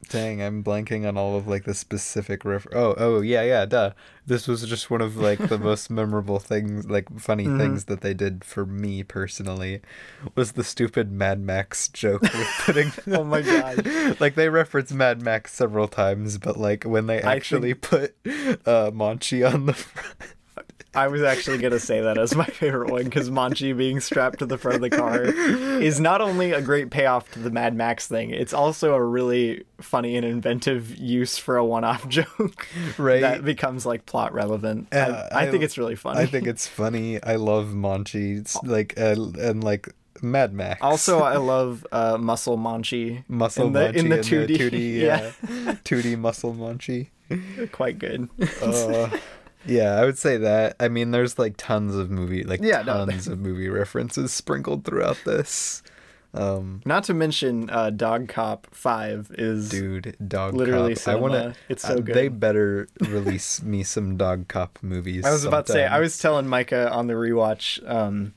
[0.09, 2.67] Dang, I'm blanking on all of like the specific ref.
[2.73, 3.91] Oh, oh yeah, yeah, duh.
[4.25, 7.57] This was just one of like the most memorable things, like funny Mm-hmm.
[7.59, 9.81] things that they did for me personally,
[10.35, 12.91] was the stupid Mad Max joke with putting.
[13.07, 13.85] Oh my god.
[14.19, 19.47] like they reference Mad Max several times, but like when they actually put uh Monchi
[19.51, 20.17] on the front.
[20.93, 24.45] I was actually gonna say that as my favorite one because Monchi being strapped to
[24.45, 28.07] the front of the car is not only a great payoff to the Mad Max
[28.07, 33.19] thing, it's also a really funny and inventive use for a one-off joke Right.
[33.19, 34.87] that becomes like plot relevant.
[34.93, 36.21] Yeah, I, I I- think it's really funny.
[36.21, 37.21] I think it's funny.
[37.21, 38.39] I love Monchi.
[38.39, 39.89] It's like uh, and like
[40.21, 40.79] Mad Max.
[40.81, 44.57] also I love uh, Muscle Monchi muscle in the in the two D.
[44.57, 47.09] 2D, yeah, yeah, 2D muscle Monchi.
[47.73, 48.29] quite good.
[48.61, 49.09] Uh,
[49.65, 50.75] yeah, I would say that.
[50.79, 54.85] I mean, there's like tons of movie, like Yeah, no, tons of movie references sprinkled
[54.85, 55.81] throughout this.
[56.33, 61.07] Um, Not to mention, uh, Dog Cop Five is dude, Dog Literally Cop.
[61.07, 61.55] I want to.
[61.69, 62.39] It's so They good.
[62.41, 65.23] better release me some Dog Cop movies.
[65.25, 68.33] I was about to say, I was telling Micah on the rewatch um,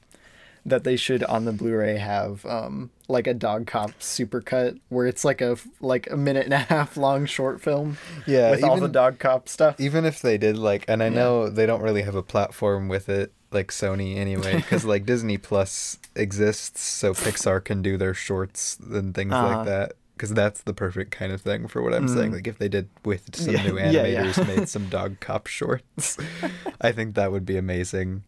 [0.69, 5.25] that they should on the Blu-ray have um, like a Dog Cop supercut where it's
[5.25, 7.97] like a like a minute and a half long short film
[8.27, 9.81] Yeah, with all the Dog Cop stuff.
[9.81, 13.09] even if they did like and i know they don't really have a platform with
[13.09, 18.79] it like sony anyway because like disney plus exists so pixar can do their shorts
[18.91, 19.47] and things Uh-huh.
[19.57, 22.59] like that because that's the perfect kind of thing for what i'm saying like if
[22.59, 24.25] they did with some Yeah, new yeah, yeah.
[24.25, 26.19] animators made some dog cop shorts
[26.81, 28.25] i think that would be amazing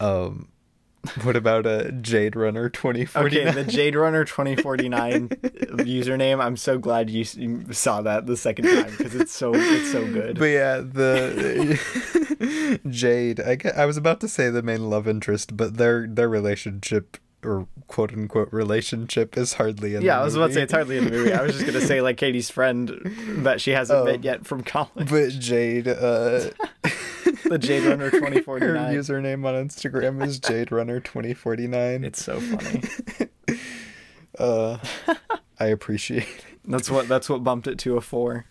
[0.00, 0.48] um
[1.22, 6.42] what about a jade runner 2049 Okay, the Jade Runner 2049 username.
[6.42, 7.24] I'm so glad you,
[7.72, 10.38] saw that the second time because it's so it's so good.
[10.38, 13.40] But yeah, the Jade.
[13.40, 17.66] I, I was about to say the main love interest, but their their relationship or
[17.86, 20.02] quote unquote relationship is hardly in.
[20.02, 21.32] yeah, I was about to say it's hardly in the movie.
[21.32, 22.90] I was just gonna say like Katie's friend
[23.44, 24.04] that she hasn't Oh.
[24.04, 25.08] met yet from college.
[25.08, 26.50] But Jade, uh,
[27.44, 28.94] the Jade Runner twenty forty nine.
[28.94, 29.22] her 2049.
[29.24, 32.02] username on Instagram is Jade Runner twenty forty nine.
[32.04, 32.82] It's so funny.
[34.38, 34.76] Uh,
[35.58, 36.24] I appreciate.
[36.24, 36.44] it.
[36.68, 38.44] That's what that's what bumped it to a four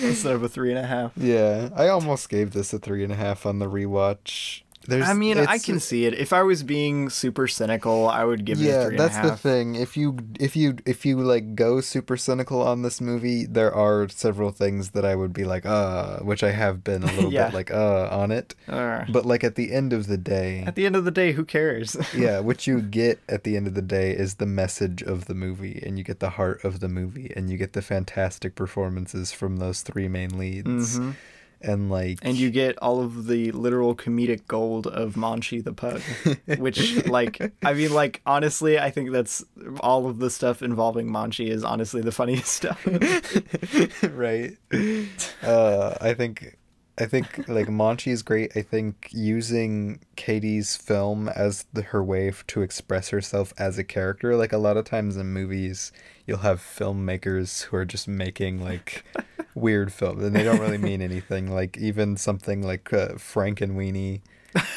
[0.00, 1.12] instead of a three and a half.
[1.16, 4.62] Yeah, I almost gave this a three and a half on the rewatch.
[4.86, 5.08] There's.
[5.08, 6.14] I mean, I can see it.
[6.14, 9.18] If I was being super cynical, I would give it a Yeah, and a that's
[9.18, 9.74] the thing.
[9.74, 14.08] If you if you if you like go super cynical on this movie, there are
[14.08, 17.46] several things that I would be like, uh, which I have been a little Yeah.
[17.46, 18.54] bit like, uh, on it.
[18.68, 21.32] Uh, But like at the end of the day, at the end of the day,
[21.32, 21.96] who cares?
[22.14, 25.34] yeah, what you get at the end of the day is the message of the
[25.34, 29.32] movie, and you get the heart of the movie, and you get the fantastic performances
[29.32, 31.14] from those three main leads, Mhm.
[31.64, 36.02] And like, and you get all of the literal comedic gold of Monchi the pug,
[36.58, 39.44] which, like, I mean, like, honestly, I think that's
[39.80, 42.86] all of the stuff involving Monchi is honestly the funniest stuff.
[44.14, 44.56] right.
[45.42, 46.58] Uh, I think.
[46.96, 48.56] I think like Monchi is great.
[48.56, 54.36] I think using Katie's film as the, her way to express herself as a character.
[54.36, 55.90] Like a lot of times in movies,
[56.26, 59.04] you'll have filmmakers who are just making like
[59.54, 61.50] weird films, and they don't really mean anything.
[61.52, 64.20] Like even something like uh, Frankenweenie,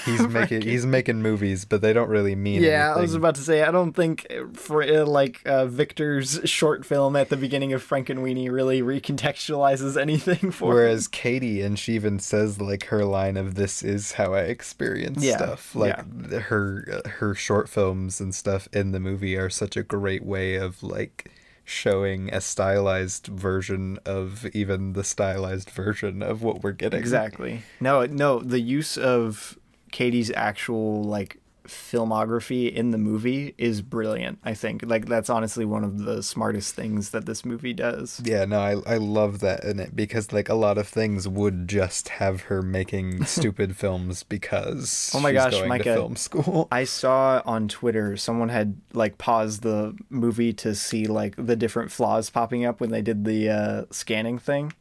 [0.06, 2.62] he's making he's making movies, but they don't really mean.
[2.64, 6.86] yeah, I was about to say, I don't think for uh, like uh, Victor's short
[6.86, 10.74] film at the beginning of Frankenweenie really recontextualizes anything for.
[10.74, 15.24] Whereas Katie, and she even says like her line of "This is how I experience
[15.24, 19.78] Yeah, stuff." Like th- her her short films and stuff in the movie are such
[19.78, 21.32] a great way of like
[21.70, 26.98] showing a stylized version of even the stylized version of what we're getting.
[26.98, 27.62] Exactly.
[27.82, 29.60] No, no, the use of
[29.92, 34.40] Katie's actual like filmography in the movie is brilliant.
[34.44, 38.22] I think like that's honestly one of the smartest things that this movie does.
[38.24, 41.68] Yeah, no, I I love that in it because like a lot of things would
[41.68, 45.94] just have her making stupid films because Oh my she's gosh, Micah.
[45.94, 46.68] film school.
[46.72, 51.92] I saw on Twitter someone had like paused the movie to see like the different
[51.92, 54.74] flaws popping up when they did the uh, scanning thing,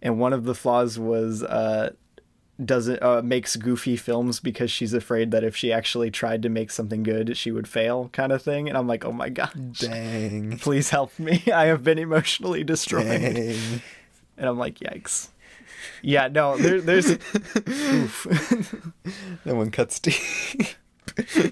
[0.00, 1.90] and one of the flaws was uh,
[2.66, 6.70] doesn't uh, makes goofy films because she's afraid that if she actually tried to make
[6.70, 8.68] something good, she would fail, kind of thing.
[8.68, 10.58] And I'm like, oh my god, Dang.
[10.60, 11.42] please help me!
[11.52, 13.82] I have been emotionally destroyed, Dang.
[14.36, 15.28] and I'm like, yikes.
[16.02, 17.10] Yeah, no, there, there's
[17.68, 18.26] oof.
[19.44, 20.00] No one cuts.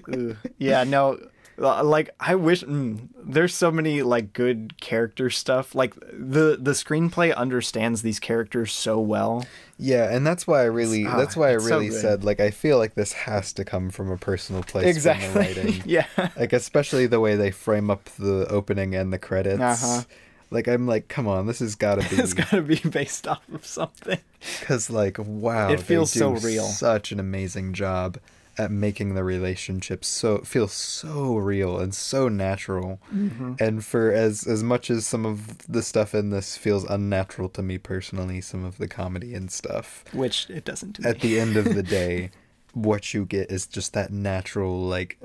[0.07, 0.37] Ugh.
[0.57, 1.19] yeah, no.
[1.57, 5.75] Like I wish mm, there's so many like good character stuff.
[5.75, 9.45] Like the the screenplay understands these characters so well.
[9.77, 12.39] Yeah, and that's why I really ah, that's why I it's so really said like
[12.39, 15.81] I feel like this has to come from a personal place writing.
[15.85, 16.07] yeah.
[16.37, 19.61] Like especially the way they frame up the opening and the credits.
[19.61, 20.03] Uh-huh.
[20.51, 23.27] Like I'm like, come on, this has got to it's be got to be based
[23.27, 24.19] off of something.
[24.59, 26.65] because like wow, It feels so real.
[26.65, 28.17] Such an amazing job
[28.61, 33.01] at making the relationship so feel so real and so natural.
[33.13, 33.55] Mm-hmm.
[33.59, 37.61] And for as as much as some of the stuff in this feels unnatural to
[37.61, 40.05] me personally, some of the comedy and stuff.
[40.13, 42.29] Which it doesn't to at the end of the day,
[42.73, 45.17] what you get is just that natural like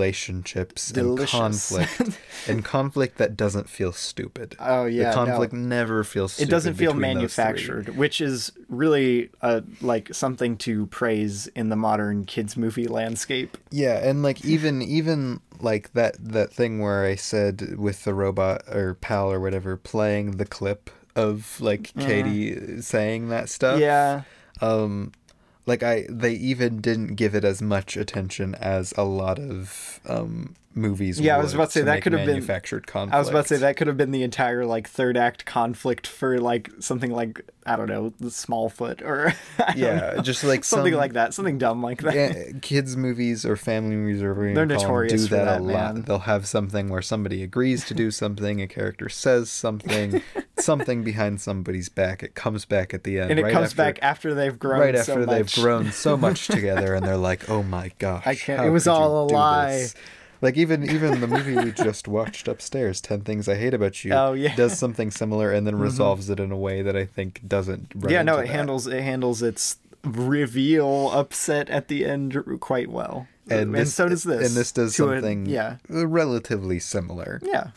[0.00, 0.94] relationships Mm.
[0.94, 1.34] Delicious.
[1.70, 4.56] and conflict, and conflict that doesn't feel stupid.
[4.58, 5.26] Oh, yeah, the no.
[5.26, 6.40] conflict never feels.
[6.40, 7.44] it doesn't feel between those three.
[7.44, 13.56] manufactured, which is really uh, like something to praise in the modern kids movie landscape.
[13.70, 18.62] Yeah, and like even even like that that thing where I said with the robot
[18.68, 23.78] or pal or whatever playing the clip of like Katie saying that stuff.
[23.78, 23.80] Mm.
[23.80, 24.22] Yeah.
[24.60, 25.12] um
[25.70, 30.54] like i they even didn't give it as much attention as a lot of um
[30.72, 33.28] movies Yeah, I was about to say that could have been- manufactured conflict I was
[33.28, 36.70] about to say that could have been the entire like third act conflict for like
[36.78, 39.34] something like I don't know, the Smallfoot or
[39.76, 40.22] yeah know.
[40.22, 42.14] just like something some- like that, something dumb like that.
[42.14, 45.96] yeah, kids movies or family movies or They're notorious do that, that, a man.
[45.96, 50.22] lot they'll have something where somebody agrees to do something a character says something
[50.58, 53.76] something behind somebody's back it comes back at the end and it right comes after-
[53.76, 55.58] back after they've grown right so they've much.
[55.62, 59.24] Grown so much together and they're like oh my gosh I can't- it was all
[59.24, 59.94] a lie." this?"
[60.42, 64.12] like even even the movie we just watched upstairs 10 things i hate about you
[64.14, 64.48] Oh, yeah.
[64.48, 64.56] Mm-hmm.
[64.56, 68.22] does something similar and then resolves it in a way that i think doesn't yeah,
[68.22, 68.52] no, it that.
[68.52, 73.26] handles it handles its reveal upset at the end quite well.
[73.50, 74.46] and, this, so does this.
[74.48, 75.76] and this does to a- something yeah.
[75.88, 77.68] relatively similar Yeah.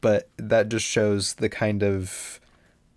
[0.00, 2.39] but that just shows the kind of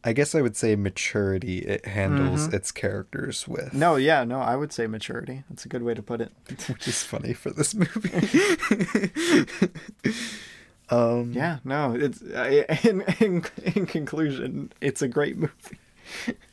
[0.04, 3.80] i guess i would say maturity it handles its characters with Mm-hmm.
[3.80, 5.44] No, yeah, no, I would say maturity.
[5.50, 6.32] That's a good way to put it.
[6.70, 9.10] which is funny for this movie
[10.90, 13.44] um Yeah, no, it's uh, in, in
[13.76, 15.78] in conclusion, it's a great movie.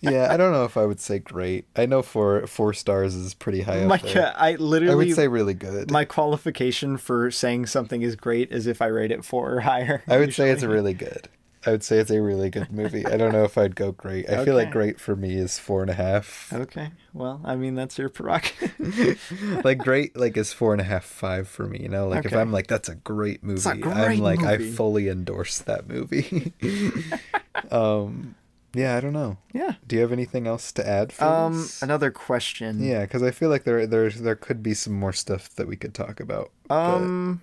[0.01, 3.35] yeah i don't know if i would say great i know four four stars is
[3.35, 4.15] pretty high up My there.
[4.15, 8.69] God, I i would say really good my qualification for saying something is great is
[8.69, 10.05] if I rate it four or higher.
[10.07, 11.29] i would say it's really good
[11.67, 13.05] I would say it's a really good movie.
[13.07, 14.31] I don't know if I'd go great.
[14.31, 16.51] I feel like great for me is four and a half.
[16.53, 16.91] Okay.
[17.13, 19.61] Well, I mean that's your prerogative.
[19.65, 22.33] like great like is four and a half five for me you know like if
[22.33, 26.53] i'm like that's a great movie I'm great like i fully endorse that movie
[27.71, 28.35] um
[28.75, 29.75] yeah i don't know yeah.
[29.87, 31.53] do you have anything else to add for Um.
[31.59, 31.83] this?
[31.83, 32.83] Another question.
[32.83, 35.77] yeah because i feel like there there there could be some more stuff that we
[35.77, 37.43] could talk about but- Um,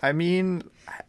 [0.00, 0.62] I mean,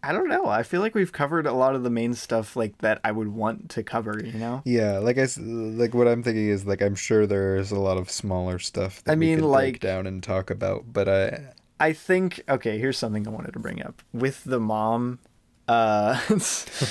[0.04, 0.46] I don't know.
[0.48, 3.28] I feel like we've covered a lot of the main stuff like that I would
[3.30, 4.20] want to cover.
[4.24, 4.62] You know.
[4.66, 7.98] yeah like i s- like what i'm thinking is like i'm sure there's a lot
[7.98, 11.40] of smaller stuff that I we mean, like- break down and talk about but i
[11.82, 12.78] I think okay.
[12.78, 15.20] Here's something I wanted to bring up with the mom.
[15.66, 16.20] Uh,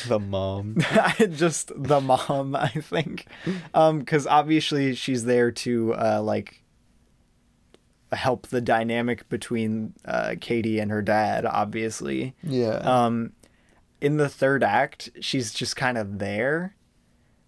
[0.09, 0.79] the mom
[1.35, 2.57] just the mom.
[2.57, 3.27] I think,
[3.75, 6.63] um, because obviously she's there to uh like
[8.13, 11.45] help the dynamic between uh Katie and her dad.
[11.47, 12.77] Obviously, yeah.
[12.79, 13.33] Um
[14.01, 16.75] in the third act she's just kind of there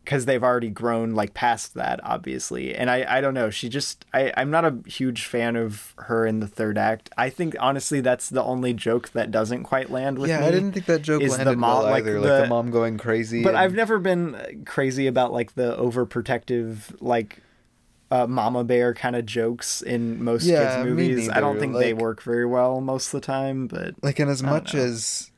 [0.04, 2.74] because they've already grown like past that obviously.
[2.74, 6.26] And i i don't know she just i i'm not a huge fan of her
[6.26, 7.08] in the third act.
[7.16, 10.50] I think honestly that's the only joke that doesn't quite land with yeah me i
[10.50, 12.70] didn't think that joke is the landed mom- well like either like the- the mom
[12.72, 17.38] going crazy but and- i've never been crazy about like the overprotective like
[18.10, 21.94] uh, mama bear kind of jokes in most Yeah, kids movies i don't think they
[21.94, 24.80] work very well most of the time but like in as much know.
[24.80, 25.30] as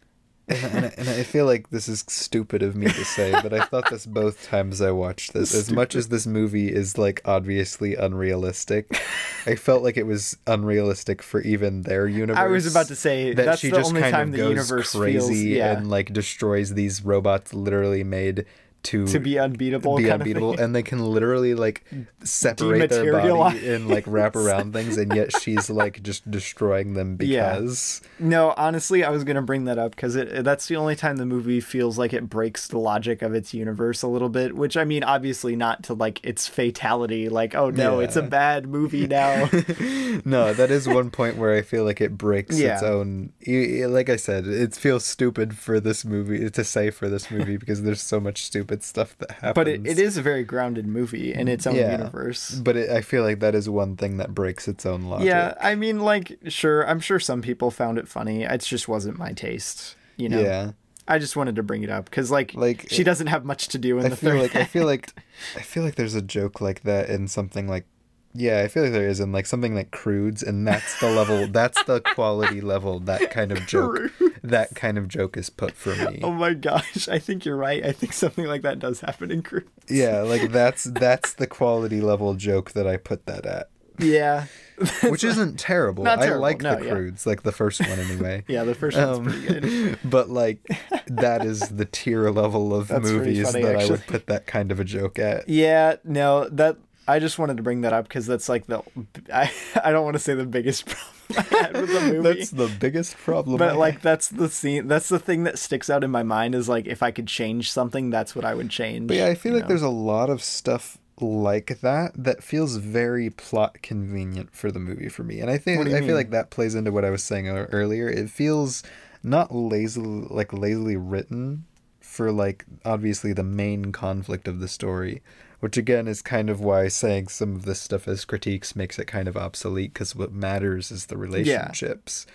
[0.48, 3.62] and, and, and I feel like this is stupid of me to say, but I
[3.62, 5.54] thought this both times I watched this.
[5.54, 9.00] As much as this movie is like obviously unrealistic,
[9.46, 12.38] I felt like it was unrealistic for even their universe.
[12.42, 14.38] i was about to say that that's she the just only kind time of the
[14.38, 18.44] goes universe crazy feels yeah and like destroys these robots literally made
[18.84, 21.84] to to be unbeatable be unbeatable, and they can literally like
[22.24, 27.16] separate their body and like wrap around things, and yet she's like just destroying them
[27.20, 27.54] Yeah.
[27.54, 28.00] because.
[28.18, 31.26] No, honestly, I was gonna bring that up because it that's the only time the
[31.26, 34.56] movie feels like it breaks the logic of its universe a little bit.
[34.56, 37.28] Which I mean, obviously not to like its fatality.
[37.28, 39.48] Like, oh no, it's a bad movie now.
[40.24, 43.32] no, that is one point where I feel like it breaks its own.
[43.46, 47.82] Like I said, it feels stupid for this movie to say for this movie because
[47.82, 49.54] there's so much stupid stuff that happens.
[49.54, 51.92] but it, it is a very grounded movie in its own Yeah.
[51.92, 52.52] universe.
[52.52, 55.26] But it, I feel like that is one thing that breaks its own logic.
[55.26, 58.44] Yeah, I mean, like, sure, I'm sure some people found it funny.
[58.44, 59.96] It just wasn't my taste.
[60.16, 60.72] You know, Yeah.
[61.08, 63.78] I just wanted to bring it up because, like, Like, she doesn't have much to
[63.78, 64.40] do in I the feel third.
[64.42, 65.10] like I feel like
[65.56, 67.86] I feel like there's a joke like that in something like
[68.34, 71.46] yeah, I feel like there is in like something like Croods, and that's the level,
[71.50, 74.10] that's the quality level that kind of joke,
[74.42, 76.20] that kind of joke is put for me.
[76.22, 77.84] Oh my gosh, I think you're right.
[77.84, 79.64] I think something like that does happen in Crew.
[79.88, 83.68] Yeah, like that's that's the quality level joke that I put that at,
[83.98, 84.46] Yeah.
[85.04, 86.02] which isn't terrible.
[86.02, 86.92] Not I terrible, like no, the yeah.
[86.92, 88.42] Croods, like the first one anyway.
[88.48, 89.98] Yeah, the first one's Um, pretty good.
[90.02, 90.58] but like
[91.06, 94.72] that is the tier level of That's movies funny, that I would put that kind
[94.72, 95.48] of a joke at.
[95.48, 98.82] Yeah, no, that I just wanted to bring that up because that's like the
[99.32, 99.50] I
[99.82, 100.86] I don't want to say the biggest
[101.28, 102.38] problem I had with the movie.
[102.38, 103.58] That's the biggest problem.
[103.58, 106.68] but like that's the scene that's the thing that sticks out in my mind is
[106.68, 109.08] like if I could change something, that's what I would change.
[109.08, 109.68] But yeah, I feel like know?
[109.68, 115.08] there's a lot of stuff like that that feels very plot convenient for the movie
[115.08, 115.40] for me.
[115.40, 118.08] And I think I you feel like that plays into what I was saying earlier.
[118.08, 118.82] It feels
[119.22, 121.64] not lazily like lazily written
[122.00, 125.22] for like obviously the main conflict of the story,
[125.62, 129.04] which again is kind of why saying some of this stuff as critiques makes it
[129.04, 132.26] kind of obsolete because what matters is the relationships.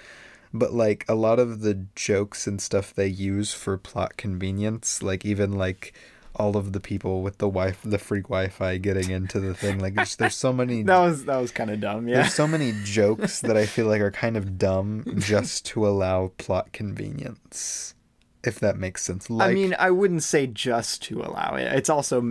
[0.53, 5.25] But like a lot of the jokes and stuff they use for plot convenience, like
[5.25, 5.93] even like
[6.37, 9.95] all of the people with the wife, the freak Wi-Fi getting into the thing, like
[9.95, 10.83] there's, there's so many.
[10.83, 12.07] that was that was kind of dumb.
[12.07, 12.21] Yeah.
[12.21, 16.31] There's so many jokes that I feel like are kind of dumb just to allow
[16.37, 17.93] plot convenience,
[18.41, 19.29] if that makes sense.
[19.29, 21.73] Like, I mean, I wouldn't say just to allow it.
[21.73, 22.21] It's also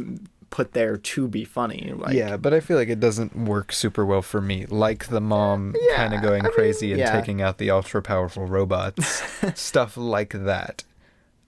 [0.50, 1.92] put there to be funny.
[1.94, 4.66] Like, yeah, but I feel like it doesn't work super well for me.
[4.66, 7.12] Like the mom Yeah, kind of going I mean, crazy and yeah.
[7.12, 9.22] taking out the ultra powerful robots.
[9.60, 10.84] Stuff like that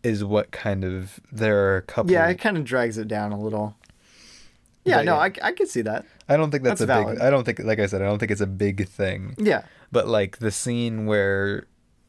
[0.02, 2.12] is what kind of there are a couple.
[2.12, 3.76] Yeah, it kind of drags it down a little.
[4.84, 5.20] Yeah, But no, yeah.
[5.20, 6.06] I, I could see that.
[6.28, 7.16] I don't think that's, that's a valid.
[7.16, 7.24] big.
[7.24, 9.34] I don't think, like I said, I don't think it's a big thing.
[9.38, 9.64] Yeah.
[9.92, 11.66] But like the scene where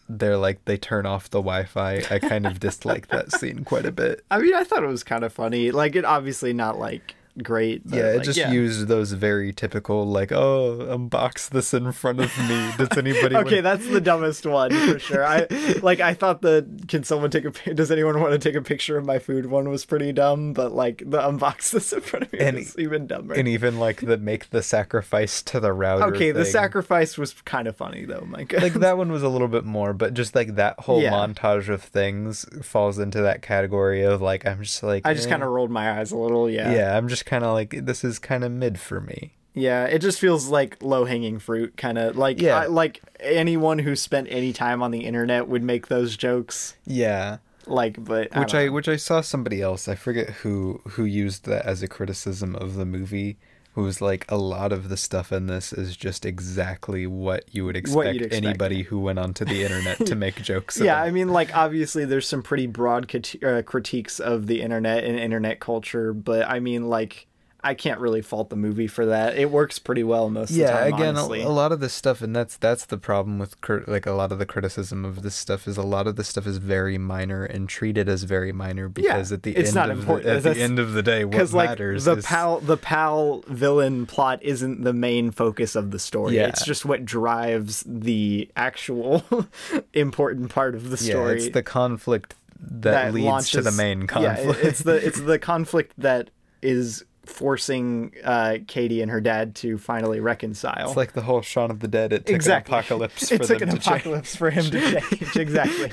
[0.10, 3.91] they're like they turn off the Wi-Fi, I kind of dislike that scene quite a
[3.91, 4.26] bit.
[4.32, 5.72] I mean, I thought it was kind of funny.
[5.72, 7.82] Like, it obviously not like great.
[7.88, 8.52] but, Yeah, it like, just yeah.
[8.52, 12.72] used those very typical like, oh, unbox this in front of me.
[12.78, 13.36] Does anybody?
[13.40, 15.26] Okay, want-" that's the dumbest one for sure.
[15.26, 15.48] I
[15.82, 16.00] like.
[16.00, 19.06] I thought the can someone take a does anyone want to take a picture of
[19.06, 22.40] my food one was pretty dumb, but like the unbox this in front of me
[22.40, 23.34] And- was even dumber.
[23.34, 26.06] and even like the make the sacrifice to the router.
[26.16, 28.26] okay, the sacrifice was kind of funny though.
[28.28, 28.62] My God.
[28.64, 31.12] like that one was a little bit more, but just like that whole Yeah.
[31.12, 35.32] montage of things falls into that category of like I'm just like I just eh.
[35.32, 36.50] kind of rolled my eyes a little.
[36.50, 36.74] Yeah.
[36.74, 36.98] yeah.
[36.98, 39.34] I'm just kind of like this is kind of mid for me.
[39.54, 42.60] Yeah, it just feels like low hanging fruit, kind of like Yeah.
[42.60, 46.76] I- like anyone who spent any time on the internet would make those jokes.
[46.86, 48.72] Yeah, Like, but which I, I, know.
[48.74, 49.88] which I saw somebody else.
[49.88, 53.38] I forget who who used that as a criticism of the movie.
[53.80, 57.64] Who was like a lot of the stuff in this is just exactly what you
[57.64, 58.34] would expect, expect.
[58.34, 60.78] anybody who went onto the internet to make jokes.
[60.78, 61.08] yeah, about.
[61.08, 63.10] I mean, like obviously there's some pretty broad
[63.42, 67.29] uh, critiques of the internet and internet culture, but I mean, like
[67.62, 69.38] I can't really fault the movie for that.
[69.38, 70.93] It works pretty well most of the yeah time.
[70.93, 71.41] again a, honestly.
[71.41, 74.32] a lot of this stuff and that's that's the problem with crit- like a lot
[74.32, 77.43] of the criticism of this stuff is a lot of this stuff is very minor
[77.43, 80.26] and treated as very minor because at the it's end not of important.
[80.26, 82.78] the, at That's- the end of the day what like matters the is pal the
[82.78, 86.47] pal villain plot isn't the main focus of the story Yeah.
[86.47, 89.24] it's just what drives the actual
[89.93, 94.01] important part of the yeah story it's the conflict that, leads to the launches- main
[94.01, 96.30] yeah, conflict it- it's the it's the conflict that
[96.62, 101.72] is forcing uh, Katie and her dad to finally reconcile it's like the whole Shaun
[101.72, 103.88] of the Dead it took exactly an apocalypse for it took them an to change.
[104.02, 105.92] apocalypse for him to change exactly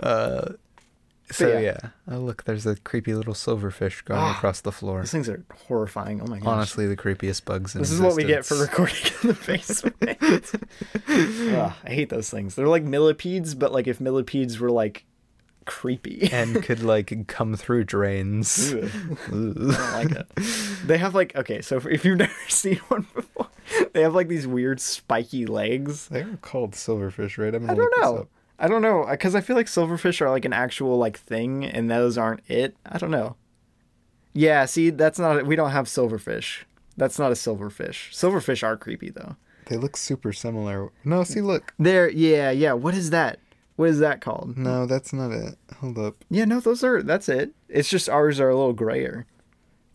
[0.00, 0.48] uh
[1.30, 1.58] so yeah.
[1.60, 1.78] yeah.
[2.10, 5.42] oh look there's a creepy little silverfish going Ah, across the floor These things are
[5.68, 8.56] horrifying oh my gosh honestly the creepiest bugs in This is what we get for
[8.56, 9.96] recording in the basement.
[11.08, 12.54] Ugh, I hate those things.
[12.54, 15.04] They're like millipedes, but like if millipedes were like
[15.64, 16.28] creepy.
[16.32, 18.72] and could like come through drains.
[18.74, 18.80] I
[19.30, 20.26] don't like it.
[20.86, 23.48] They have like okay, so if you've never seen one before,
[23.92, 26.08] they have like these weird spiky legs.
[26.08, 27.54] They are called silverfish, right?
[27.54, 28.28] I'm I don't know.
[28.58, 31.90] I don't know because I feel like silverfish are like an actual like thing, and
[31.90, 32.76] those aren't it.
[32.86, 33.36] I don't know.
[34.34, 35.46] Yeah, see, that's not.
[35.46, 36.62] We don't have silverfish.
[36.96, 38.10] That's not a silverfish.
[38.12, 39.36] Silverfish are creepy though.
[39.66, 40.90] They look super similar.
[41.04, 41.72] No, see, look.
[41.78, 42.72] There, yeah, yeah.
[42.72, 43.38] What is that?
[43.82, 44.56] What is that called?
[44.56, 45.56] No, that's not it.
[45.80, 47.02] Hold up, Yeah, no, those are.
[47.02, 47.50] That's it.
[47.68, 49.26] It's just ours are a little grayer.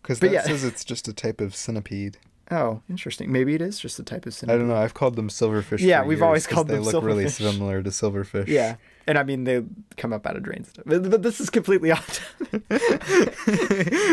[0.01, 0.41] because that yeah.
[0.41, 2.17] says it's just a type of centipede.
[2.51, 3.31] Oh, interesting.
[3.31, 4.55] Maybe it is just a type of centipede.
[4.55, 4.75] I don't know.
[4.75, 5.79] I've called them silverfish.
[5.79, 8.47] Yeah, we've years always called they them They look really similar to silverfish.
[8.49, 8.75] Yeah,
[9.07, 9.63] and I mean they
[9.95, 10.71] come up out of drains.
[10.85, 12.19] But, but this is completely off.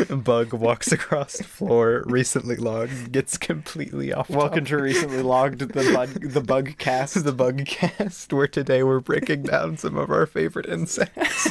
[0.24, 4.30] Bug walks across the floor, recently logged, gets completely off.
[4.30, 7.24] Welcome to recently logged the bug the bug cast.
[7.24, 11.48] the bug cast, where today we're breaking down some of our favorite insects.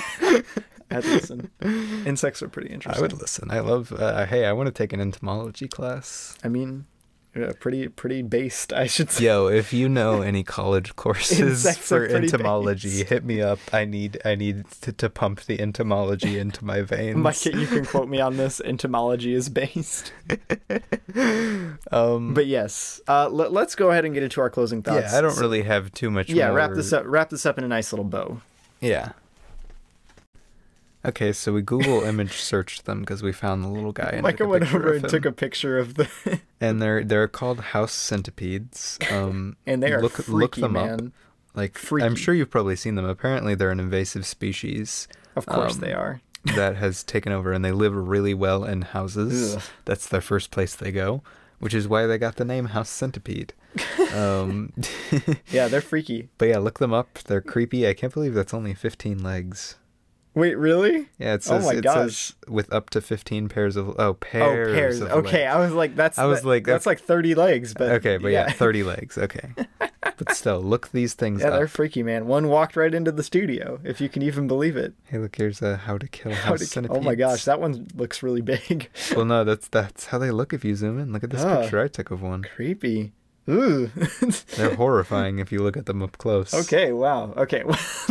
[0.89, 1.49] I'd listen.
[2.05, 2.99] Insects are pretty interesting.
[2.99, 3.49] I would listen.
[3.51, 3.91] I love.
[3.91, 6.37] Uh, hey, I want to take an entomology class.
[6.43, 6.85] I mean,
[7.59, 9.25] pretty pretty based, I should say.
[9.25, 13.09] Yo, if you know any college courses for entomology, based.
[13.09, 13.59] hit me up.
[13.71, 17.17] I need I need to, to pump the entomology into my veins.
[17.17, 18.61] Mike, you can quote me on this.
[18.61, 20.13] Entomology is based.
[21.91, 25.11] um, But yes, uh, let, let's go ahead and get into our closing thoughts.
[25.11, 26.29] yeah, I don't really have too much.
[26.29, 26.57] Yeah, more...
[26.57, 27.03] wrap this up.
[27.07, 28.41] Wrap this up in a nice little bow.
[28.79, 29.13] Yeah.
[31.05, 34.11] Okay, so we Google image searched them because we found the little guy.
[34.13, 36.09] and Micah went over of and took a picture of the,
[36.61, 38.97] and they're they're called house centipedes.
[39.11, 40.93] Um, and they are look freaky, look them man.
[40.93, 41.01] up.
[41.55, 42.05] Like Freaky.
[42.05, 43.05] I'm sure you've probably seen them.
[43.05, 46.21] Apparently, they're an invasive species Of course Um, they are.
[46.55, 49.55] that has taken over, and they live really well in houses.
[49.57, 49.61] Ugh.
[49.85, 51.21] That's their first place they go,
[51.59, 53.53] which is why they got the name House Centipede.
[54.13, 54.73] um,
[55.51, 56.29] Yeah, they're freaky.
[56.37, 57.19] but yeah, look them up.
[57.25, 57.87] They're creepy.
[57.87, 59.75] I can't believe that's only 15 legs.
[60.35, 61.09] Wait, really?
[61.19, 61.93] Yeah, it Oh says my it gosh.
[61.95, 64.69] says with up to 15 pairs of oh pairs.
[64.69, 65.01] oh, pairs.
[65.01, 65.55] Okay, legs.
[65.55, 68.31] I was like, that's I was that- like, that's like thirty legs, but okay, but
[68.31, 68.51] yeah.
[68.51, 69.17] 30 legs.
[69.17, 69.53] Okay,
[70.17, 72.25] but still, look these things yeah, they're freaky, man.
[72.25, 74.93] One walked right into the studio, if you can even believe it.
[75.05, 76.99] Hey, look, here's a how to kill How house to- centipedes.
[76.99, 78.89] oh my gosh, that one looks really big.
[79.15, 81.13] well, no, that's that's how they look if you zoom in.
[81.13, 81.61] Look at this Ah.
[81.61, 82.43] picture I took of one.
[82.55, 83.13] Creepy.
[83.49, 83.87] Ooh.
[84.55, 86.53] They're horrifying if you look at them up close.
[86.53, 87.33] okay, wow.
[87.35, 87.63] Okay,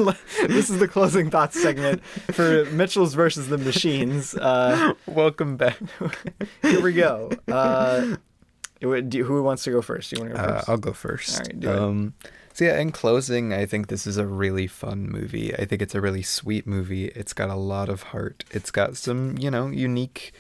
[0.47, 4.35] this is the closing thoughts segment for Mitchell's versus the Machines.
[4.35, 5.78] Uh, Welcome back.
[6.62, 7.30] here we go.
[7.49, 8.16] Uh,
[8.80, 10.11] do- who wants to go first?
[10.11, 10.68] Do You want to go Uh, first?
[10.68, 11.35] I'll go first.
[11.39, 11.78] All right, do it.
[11.78, 12.14] um,
[12.53, 15.55] so yeah, in closing, I think this is a really fun movie.
[15.55, 17.07] I think it's a really sweet movie.
[17.07, 18.45] It's got a lot of heart.
[18.51, 20.33] It's got some, you know, unique,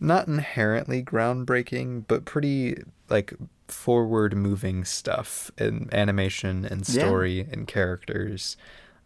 [0.00, 3.32] not inherently groundbreaking, but pretty like
[3.70, 7.04] forward moving stuff in animation and Yeah.
[7.04, 8.56] story and characters.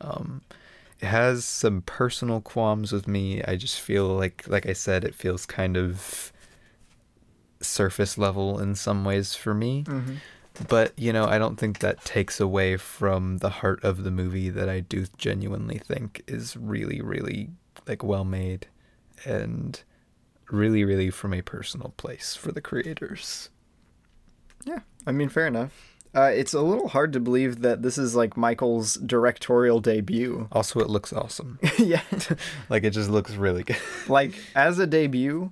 [0.00, 0.42] Um,
[1.00, 3.42] it has some personal qualms with me.
[3.42, 6.32] I just feel like like I said, it feels kind of
[7.60, 9.84] surface level in some ways for me.
[9.84, 10.14] Mm-hmm.
[10.68, 14.50] But, you know, I don't think that takes away from the heart of the movie
[14.50, 17.50] that I do genuinely think is really, really
[17.88, 18.68] like well made
[19.24, 19.82] and
[20.50, 23.50] really, really from a personal place for the creators.
[24.64, 25.72] Yeah, I mean, fair enough.
[26.14, 30.48] Uh, it's a little hard to believe that this is like Michael's directorial debut.
[30.52, 31.58] Also, it looks awesome.
[31.78, 32.02] yeah,
[32.68, 33.78] like, it just looks really good.
[34.08, 35.50] like as a debut,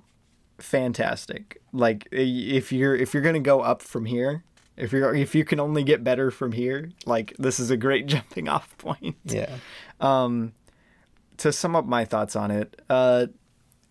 [0.59, 1.61] fantastic.
[1.73, 4.43] Like if you're if you're gonna go up from here,
[4.77, 8.05] if you're if you can only get better from here, like this is a great
[8.07, 9.17] jumping off point.
[9.25, 9.57] yeah.
[9.99, 10.53] Um,
[11.37, 13.25] to sum up my thoughts on it, uh,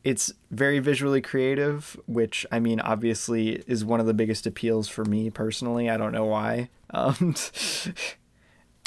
[0.05, 5.05] it's very visually creative, which I mean, obviously, is one of the biggest appeals for
[5.05, 5.89] me personally.
[5.89, 6.71] I don't know why.
[6.91, 7.35] Um,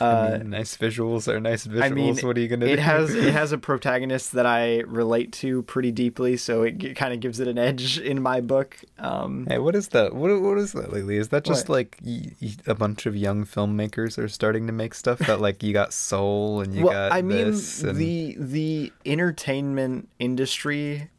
[0.01, 1.83] I uh, mean, nice visuals are nice visuals.
[1.83, 2.71] I mean, what are you gonna do?
[2.71, 6.93] it has it has a protagonist that I relate to pretty deeply, so it g-
[6.93, 8.75] kind of gives it an edge in my book.
[8.99, 10.13] Um, Hey, what is that?
[10.13, 11.15] What what is that lately?
[11.15, 11.75] Is that just What?
[11.75, 15.63] like y- y- a bunch of young filmmakers are starting to make stuff that like
[15.63, 21.09] you got Soul and you well, got I mean, and the the entertainment industry,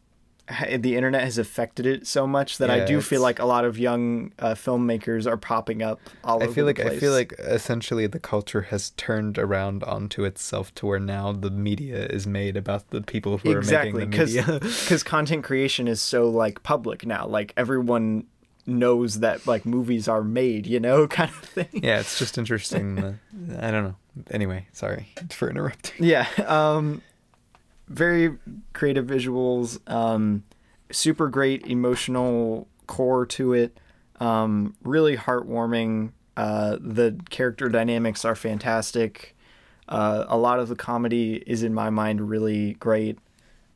[0.79, 3.65] the internet has affected it so much that I Yeah, do feel like a lot
[3.65, 7.13] of young uh, filmmakers are popping up all I over feel the like I feel
[7.13, 12.27] like essentially the culture has turned around onto itself to where now the media is
[12.27, 14.61] made about the people who exactly are making the media.
[14.61, 17.27] because content creation is so like public now.
[17.27, 18.27] Like everyone
[18.69, 21.69] knows that like movies are made, you know, kind of thing.
[21.73, 23.19] yeah, it's just interesting.
[23.59, 23.97] I don't know.
[24.31, 25.95] Anyway, sorry for interrupting.
[26.07, 26.27] Yeah.
[26.47, 27.03] Um,
[27.89, 28.37] very
[28.73, 29.79] creative visuals.
[29.91, 30.45] Um,
[30.91, 33.79] super great emotional core to it.
[34.21, 36.13] Um, really heartwarming.
[36.37, 39.37] Uh, the character dynamics are fantastic.
[39.89, 43.19] Uh, a lot of the comedy is, in my mind, really great.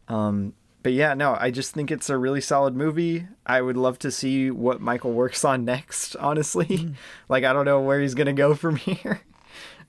[0.09, 3.27] Um, but yeah, no, I just think it's a really solid movie.
[3.47, 6.95] I would love to see what Michael works on next, honestly.
[7.29, 9.21] like, I don't know where he's going to go from here.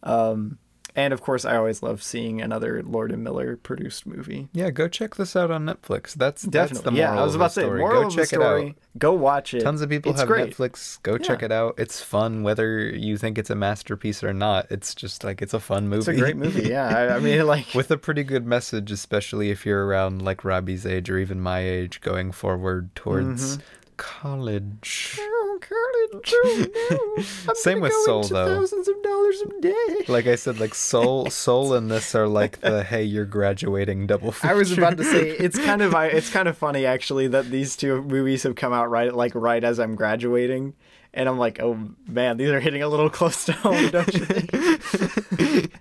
[0.03, 0.57] Um,
[0.95, 4.49] and of course, I always love seeing another Lord and Miller produced movie.
[4.53, 6.13] Yeah, go check this out on Netflix.
[6.13, 6.99] That's that's the Definitely.
[7.01, 8.61] moral yeah, I was about to say, moral go of check the story.
[8.63, 8.75] it out.
[8.97, 9.61] Go watch it.
[9.61, 10.55] Tons of people It's have great.
[10.55, 11.01] Netflix.
[11.03, 11.75] Go check it out.
[11.77, 14.67] It's fun, whether you think it's a masterpiece or not.
[14.69, 15.99] It's just like it's a fun movie.
[15.99, 16.69] It's a great movie.
[16.69, 20.43] Yeah, I, I mean, like, with a pretty good message, especially if you're around like
[20.43, 23.61] Robbie's age or even my age, going forward towards Mm-hmm.
[24.01, 25.15] College.
[25.19, 27.15] oh, college, oh,
[27.47, 27.53] no.
[27.53, 28.57] Same with Soul, though.
[28.57, 30.05] Thousands of dollars a day.
[30.07, 34.31] Like I said, like Soul, Soul, and this are like the hey, you're graduating double
[34.31, 34.51] feature.
[34.51, 37.51] I was about to say it's kind of I- it's kind of funny actually that
[37.51, 40.73] these two movies have come out right like right as I'm graduating,
[41.13, 41.77] and I'm like, oh
[42.07, 45.71] man, these are hitting a little close to home, don't you think?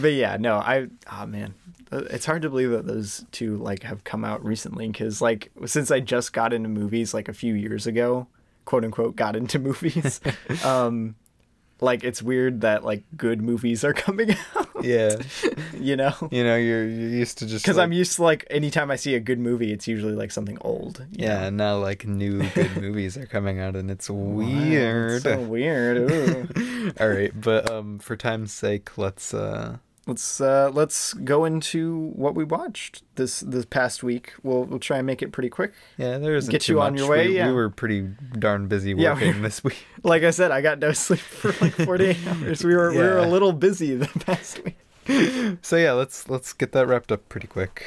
[0.00, 1.54] but yeah, no, I oh man,
[1.92, 5.90] it's hard to believe that those two like have come out recently because like since
[5.90, 8.26] I just got into movies like a few years ago,
[8.64, 10.20] quote unquote, got into movies.
[10.64, 11.16] um,
[11.80, 15.14] like it's weird that like good movies are coming out, yeah,
[15.78, 18.44] you know you know, you're you're used to just because like, I'm used to like
[18.50, 21.06] anytime I see a good movie, it's usually like something old.
[21.12, 21.46] you yeah, know?
[21.46, 25.12] and now like new good movies are coming out, and it's Wow, weird.
[25.12, 26.94] it's so weird.
[27.00, 29.76] All right, but um, for time's sake, let's uh,
[30.08, 34.32] let's uh, let's go into what we watched this this past week.
[34.42, 35.74] We'll we'll try and make it pretty quick.
[35.96, 37.46] yeah, there isn't Get too you on your way, We, yeah.
[37.46, 38.00] we were pretty
[38.36, 39.86] darn busy Yeah, working we- this week.
[40.02, 42.64] Like I said, I got no sleep for like 48 hours.
[42.64, 44.76] We were we were a little busy the past week.
[45.62, 47.84] So yeah, let's let's get that wrapped up pretty quick.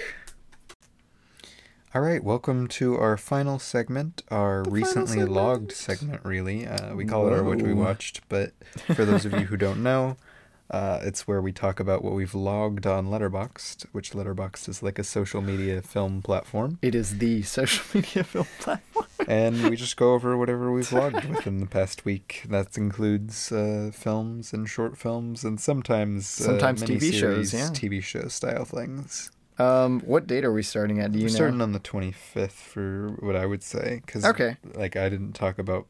[1.93, 5.31] All right, welcome to our final segment, our final recently segment.
[5.31, 6.21] logged segment.
[6.23, 8.53] Really, uh, we call it our what we watched, but
[8.95, 10.15] for those of you who don't know,
[10.71, 14.97] uh, it's where we talk about what we've logged on Letterboxd, which Letterboxd is like
[14.97, 19.05] a social media film platform, It is the social media film platform.
[19.27, 22.43] and we just go over whatever we've logged within the past week.
[22.49, 27.67] That includes uh, films and short films, and sometimes uh, Sometimes TV shows, yeah.
[27.69, 29.29] TV show style things.
[29.59, 31.11] Um, what date are we starting at?
[31.11, 31.27] Do you know?
[31.27, 31.35] We're know?
[31.35, 34.57] starting on the 25th for what I would say because Okay.
[34.73, 35.85] like I didn't talk about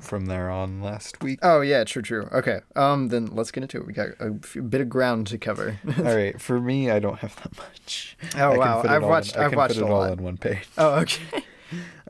[0.00, 1.38] from there on last week.
[1.42, 2.28] Oh yeah, true, true.
[2.32, 2.60] Okay.
[2.76, 3.86] Um, then let's get into it.
[3.86, 5.78] We got a few, bit of ground to cover.
[5.98, 8.16] All right, for me, I don't have that much.
[8.36, 8.82] Oh, I wow.
[8.84, 10.10] I've watched- In, I've watched it all lot.
[10.12, 10.66] on one page.
[10.78, 11.44] oh, okay.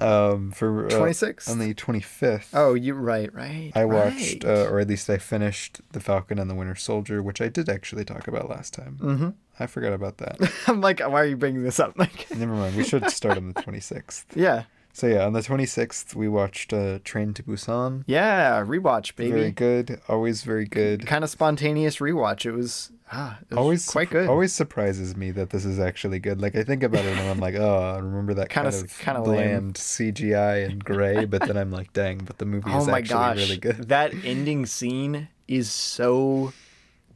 [0.00, 1.48] Um, for uh, 26.
[1.48, 2.48] on the 25th.
[2.52, 3.70] Oh, you right, right.
[3.74, 4.58] I watched, right.
[4.58, 7.68] uh, or at least I finished The Falcon and the Winter Soldier, which I did
[7.68, 8.98] actually talk about last time.
[9.00, 9.28] Mm-hmm.
[9.60, 10.36] I forgot about that.
[10.66, 11.96] I'm like, why are you bringing this up?
[11.96, 12.76] Like, Never mind.
[12.76, 14.24] We should start on the 26th.
[14.34, 14.64] yeah.
[14.96, 18.04] So yeah, on the 26th we watched uh, Train to Busan.
[18.06, 19.32] Yeah, rewatch, baby.
[19.32, 20.00] Very good.
[20.08, 21.04] Always very good.
[21.04, 22.46] Kind of spontaneous rewatch.
[22.46, 24.28] It was ah, it was Always quite surp- good.
[24.28, 26.40] Always surprises me that this is actually good.
[26.40, 28.98] Like I think about it and I'm like, oh, I remember that Kinda kind of
[29.00, 29.34] kinda lame.
[29.60, 33.14] bland CGI and gray, but then I'm like, dang, but the movie oh is actually
[33.14, 33.88] gosh, really good.
[33.88, 36.52] that ending scene is so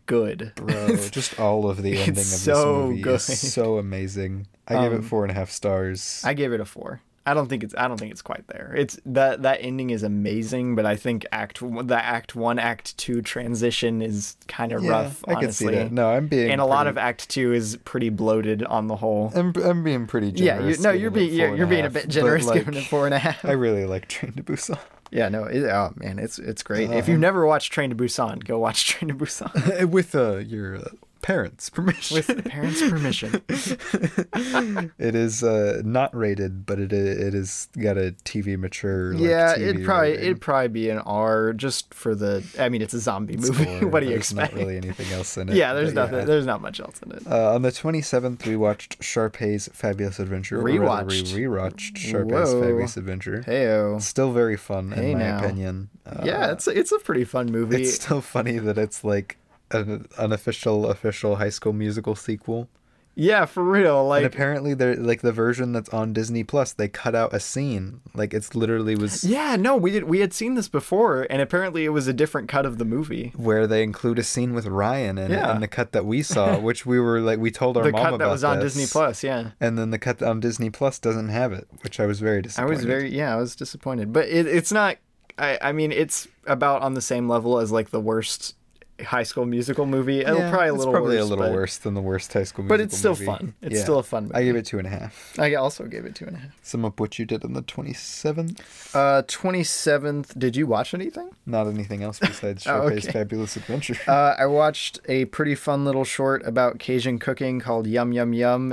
[0.06, 0.52] good.
[0.56, 3.14] Bro, just all of the ending of this so movie good.
[3.14, 4.48] is so amazing.
[4.66, 6.22] I Um, it four and a half stars.
[6.24, 7.02] I gave it a four.
[7.30, 7.74] I don't think it's.
[7.76, 8.74] I don't think it's quite there.
[8.76, 13.20] It's that that ending is amazing, but I think act the act one act two
[13.22, 15.24] transition is kind of Yeah, rough.
[15.28, 15.92] I can see that.
[15.92, 19.30] No, I'm being and a lot of act two is pretty bloated on the whole.
[19.34, 20.78] I'm, I'm being pretty Yeah, generous.
[20.78, 23.14] you, no, you're being you're, you're being a bit generous like, giving it four and
[23.14, 23.44] a half.
[23.44, 24.78] I really like Train to Busan.
[25.10, 26.90] Yeah, no, it, oh man, it's it's great.
[26.90, 30.76] if you've never watched Train to Busan, go watch Train to Busan With uh, your
[30.76, 30.88] uh,
[31.28, 32.16] parents' permission.
[32.16, 33.42] with parents' permission.
[34.98, 39.12] it is uh, not rated, but it it is got a TV mature.
[39.12, 40.24] Like, yeah, TV it'd probably rating.
[40.24, 42.42] it'd probably be an R just for the.
[42.58, 43.64] I mean, it's a zombie movie.
[43.76, 43.88] Score.
[43.90, 44.54] what do you There's expect?
[44.54, 45.54] Not really anything else in it.
[45.54, 46.24] yeah, there's nothing.
[46.24, 47.26] There's not much else in it.
[47.26, 50.56] Uh, on the 27th, we watched Sharpay's Fabulous Adventure.
[50.56, 51.34] rather, we Rewatched.
[51.36, 52.62] rewatched Sharpay's Whoa.
[52.62, 53.44] Fabulous Adventure.
[53.46, 54.00] Heyo.
[54.00, 55.90] Still very fun, Hey in my opinion.
[56.06, 57.82] Uh, yeah, it's it's a pretty fun movie.
[57.82, 59.36] it's still funny that it's like
[59.70, 62.68] an unofficial, official High School Musical sequel.
[63.14, 63.98] yeah, for real.
[64.00, 66.72] and Like, apparently, they're like the version that's on Disney Plus.
[66.72, 68.00] They cut out a scene.
[68.14, 70.04] Like it's literally was yeah, no, we did.
[70.04, 73.32] We had seen this before, and apparently it was a different cut of the movie.
[73.36, 76.58] where they include a scene with Ryan in, it in the cut that we saw,
[76.68, 78.74] which we were like we told our The mom cut about that was on this,
[78.74, 79.24] Disney Plus.
[79.24, 82.40] Yeah, and then the cut on Disney Plus doesn't have it, which I was very
[82.42, 82.72] disappointed.
[82.72, 84.12] I was very yeah, I was disappointed.
[84.12, 84.98] But it, it's not.
[85.36, 88.54] I I mean, it's about on the same level as like the worst
[89.00, 90.20] High School Musical movie.
[90.20, 92.42] It'll Yeah, probably a little probably worse, a little but, worse than the worst High
[92.44, 92.76] School Musical.
[92.78, 93.24] But it's still movie.
[93.26, 93.54] fun.
[93.62, 93.82] It's Yeah.
[93.82, 94.34] still a fun movie.
[94.34, 95.34] I gave it two and a half.
[95.38, 96.50] I also gave it two and a half.
[96.62, 98.60] Some of what you did on the twenty seventh.
[98.94, 100.38] Uh, twenty seventh.
[100.38, 101.30] Did you watch anything?
[101.46, 103.12] Not anything else besides Oh, Sharpay's okay.
[103.12, 103.96] Fabulous Adventure.
[104.06, 108.72] Uh, I watched a pretty fun little short about Cajun cooking called Yum Yum Yum,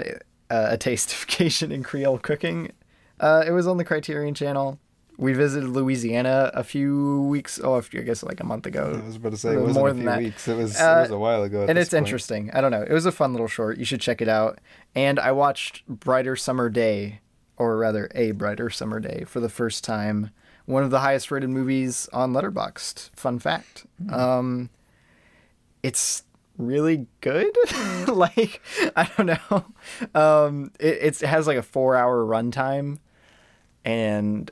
[0.50, 2.72] uh, a taste of Cajun and Creole cooking.
[3.20, 4.80] Uh, it was on the Criterion Channel.
[5.18, 7.60] We visited Louisiana a few weeks.
[7.64, 9.00] Oh, a few- I guess like a month ago.
[9.02, 10.20] I was about to say it wasn't more a than few that.
[10.20, 10.48] weeks.
[10.48, 11.66] It was Uh, it was a while ago.
[11.70, 12.06] and it's point.
[12.06, 12.52] interesting.
[12.54, 12.82] I don't know.
[12.84, 13.78] It was a fun little short.
[13.78, 14.60] You should check it out.
[14.94, 17.22] And I watched Brighter Summer Day,
[17.58, 20.32] or rather, A Brighter Summer Day, for the first time.
[20.66, 23.12] One of the highest rated movies on Letterboxd.
[23.16, 23.86] Fun fact.
[24.12, 24.70] Um,
[25.84, 26.24] it's
[26.58, 27.56] really good.
[28.08, 28.62] like
[28.96, 29.66] I don't know.
[30.16, 32.98] Um, it, it's, it has like a four hour runtime,
[33.86, 34.50] and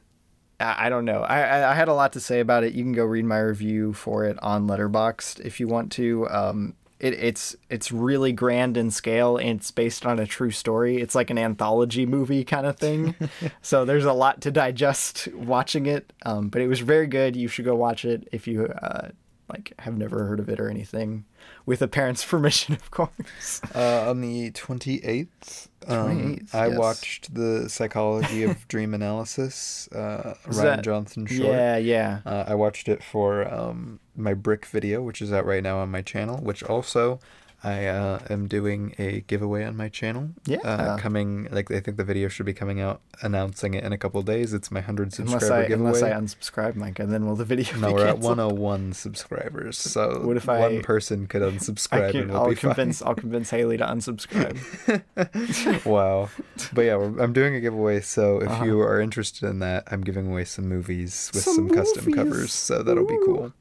[0.64, 1.22] I, don't know.
[1.22, 2.74] I, I I had a lot to say about it.
[2.74, 6.30] You can go read my review for it on Letterboxd if you want to.
[6.30, 11.02] Um, it, it's it's really grand in scale and it's based on a true story.
[11.02, 13.16] It's like an anthology movie kind of thing.
[13.62, 16.14] so there's a lot to digest watching it.
[16.26, 17.36] Um, but it was very good.
[17.36, 19.10] You should go watch it if you uh,
[19.50, 21.26] like have never heard of it or anything,
[21.66, 23.62] with a parent's permission, of course.
[23.74, 26.78] Uh, on the 28th, um, 28th, I yes.
[26.78, 31.50] watched The Psychology of Dream Analysis, uh, Rian that- Johnson short.
[31.50, 32.20] Yeah, yeah.
[32.26, 35.90] Uh, I watched it for um, my brick video, which is out right now on
[35.90, 37.20] my channel, which also
[37.66, 40.32] I uh, am doing a giveaway on my channel.
[40.46, 40.58] Yeah.
[40.60, 43.98] Uh, coming, like, I think the video should be coming out announcing it in a
[43.98, 44.54] couple days.
[44.54, 45.88] It's my 100 subscriber Unless I giveaway.
[45.88, 50.36] unless I unsubscribe, Micah, then will the video no, we're at 101 subscribers, so What
[50.38, 53.50] if one I- person could I unsubscribe can, and we'll I'll be convince I'll convince
[53.50, 55.86] Haley to unsubscribe.
[55.86, 56.30] wow.
[56.74, 58.66] But yeah, we're, I'm doing a giveaway, so if Uh-huh.
[58.66, 62.52] you are interested in that, I'm giving away some movies with Some some, custom covers,
[62.52, 63.54] so that'll be cool.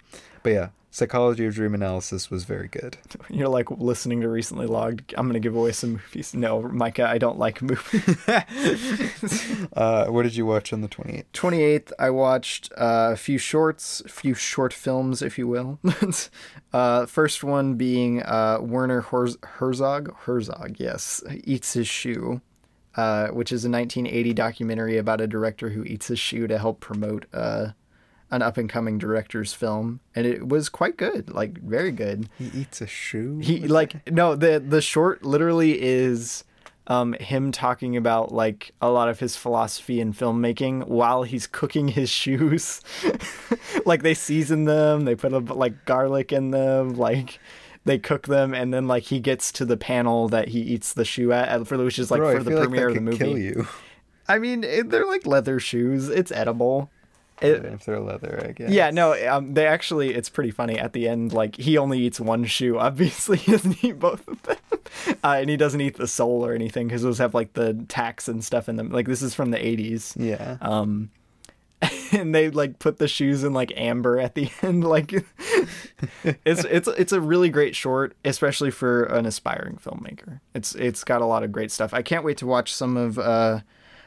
[0.43, 2.99] But yeah, Psychology of Dream Analysis was very good.
[3.31, 5.15] You're like listening to recently logged.
[5.17, 6.35] I'm gonna give away some movies.
[6.35, 8.17] No, Micah, I don't like movies.
[9.75, 11.25] Uh, what did you watch on the 28th?
[11.33, 15.79] 28th, I watched uh, a few shorts, a few short films, if you will.
[16.73, 20.15] uh, first one being uh, Werner Herz- Herzog.
[20.21, 22.43] Herzog, yes, eats his shoe,
[22.97, 26.81] uh, which is a 1980 documentary about a director who eats his shoe to help
[26.81, 27.69] promote uh,
[28.33, 32.29] an up and coming director's film, and it was quite good, like very good.
[32.39, 33.39] He eats a shoe?
[33.39, 36.43] He like no the the short literally is
[36.89, 41.89] um him talking about like a lot of his philosophy in filmmaking while he's cooking
[41.89, 42.81] his shoes.
[43.85, 47.39] like they season them, they put a, like garlic in them, like
[47.85, 51.05] they cook them and then like he gets to the panel that he eats the
[51.05, 53.27] shoe at at- for which is like Bro, for I the premiere like of the
[53.27, 53.55] movie.
[54.27, 56.09] I mean, it, they're like leather shoes.
[56.09, 56.91] It's edible.
[57.45, 58.71] It- if they're leather, I guess.
[58.71, 60.79] Yeah, no, um, they actually, it's pretty funny.
[60.79, 62.79] At the end, like, he only eats one shoe.
[62.79, 64.57] Obviously, he doesn't eat both of them.
[65.25, 68.29] Uh, and he doesn't eat the sole or anything because those have, like, the tacks
[68.29, 68.91] and stuff in them.
[68.91, 70.15] Like, this is from the 80s.
[70.17, 70.59] Yeah.
[70.61, 71.11] Um,
[72.13, 74.85] and they, like, put the shoes in, like, amber at the end.
[74.85, 75.13] Like,
[76.45, 80.41] it's, it's, it's a really great short, especially for an aspiring filmmaker.
[80.55, 81.93] It's, it's got a lot of great stuff.
[81.95, 83.61] I can't wait to watch some of, uh,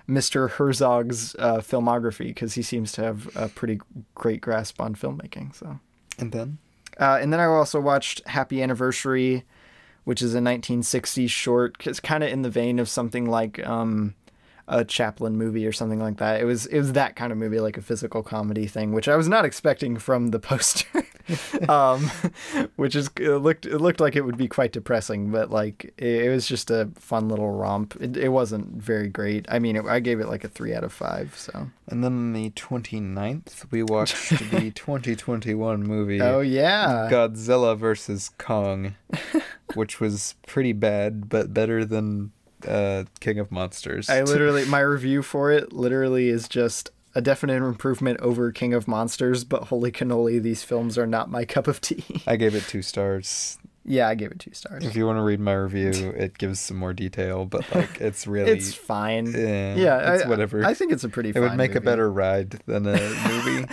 [0.08, 0.50] Mr.
[0.52, 3.80] Herzog's uh, filmography because he seems to have a pretty
[4.14, 5.56] great grasp on filmmaking.
[5.56, 5.80] So,
[6.20, 6.60] and then
[7.00, 9.44] uh, and then I also watched Happy Anniversary,
[10.04, 11.86] which is a 1960s short.
[11.86, 14.16] It's kind of in the vein of something like um,
[14.68, 16.42] a Chaplin movie or something like that.
[16.42, 19.16] It was it was that kind of movie, like a physical comedy thing, which I
[19.16, 21.06] was not expecting from the poster.
[21.70, 22.12] um,
[22.76, 26.26] which is it looked it looked like it would be quite depressing, but like it,
[26.26, 27.96] it was just a fun little romp.
[28.00, 29.46] It, it wasn't very great.
[29.50, 31.36] I mean, it, I gave it like a three out of five.
[31.38, 31.70] So.
[31.88, 37.10] and then on the 29th, we watched the 2021 movie Oh yeah.
[37.12, 38.96] Godzilla versus Kong,
[39.74, 42.32] which was pretty bad, but better than
[42.68, 44.10] uh, King of Monsters.
[44.10, 48.88] I literally my review for it literally is just a definite improvement over King of
[48.88, 52.04] Monsters, but holy cannoli, these films are not my cup of tea.
[52.28, 53.58] I gave it two stars.
[53.86, 54.84] yeah, I gave it two stars.
[54.84, 58.28] If you want to read my review, it gives some more detail, but like it's
[58.36, 59.28] really It's fine.
[59.28, 60.66] Yeah, yeah, it's I, whatever.
[60.66, 61.30] I think it's a pretty.
[61.30, 62.98] it would make a better ride than a
[63.30, 63.68] movie.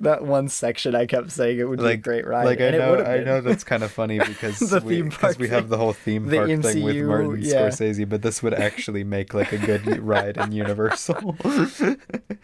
[0.00, 2.44] That one section I kept saying it would be a like great ride.
[2.44, 5.48] Like I know, I know that's kind of funny because The we, theme park we
[5.48, 7.68] have the whole theme The park thing with Martin yeah.
[7.68, 11.36] Scorsese, but this would actually make like a good ride in Universal.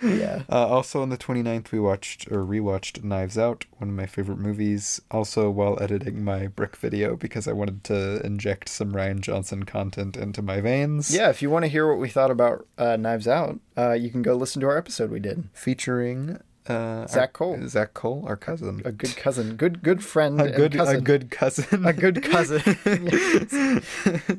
[0.02, 0.42] Yeah.
[0.50, 4.38] Uh, also on the 29th, we watched or rewatched Knives Out, one of my favorite
[4.38, 5.00] movies.
[5.10, 10.16] Also while editing my brick video because I wanted to inject some Rian Johnson content
[10.16, 11.14] into my veins.
[11.14, 14.10] Yeah, if you want to hear what we thought about uh, Knives Out, uh, you
[14.10, 15.48] can go listen to our episode we did.
[15.52, 16.38] Featuring
[16.68, 17.68] uh, Zach our- Cole.
[17.68, 18.82] Zach Cole, our cousin.
[18.84, 20.96] A good cousin, good good friend, A good, cousin.
[20.96, 21.86] a good cousin.
[21.86, 22.62] a good cousin.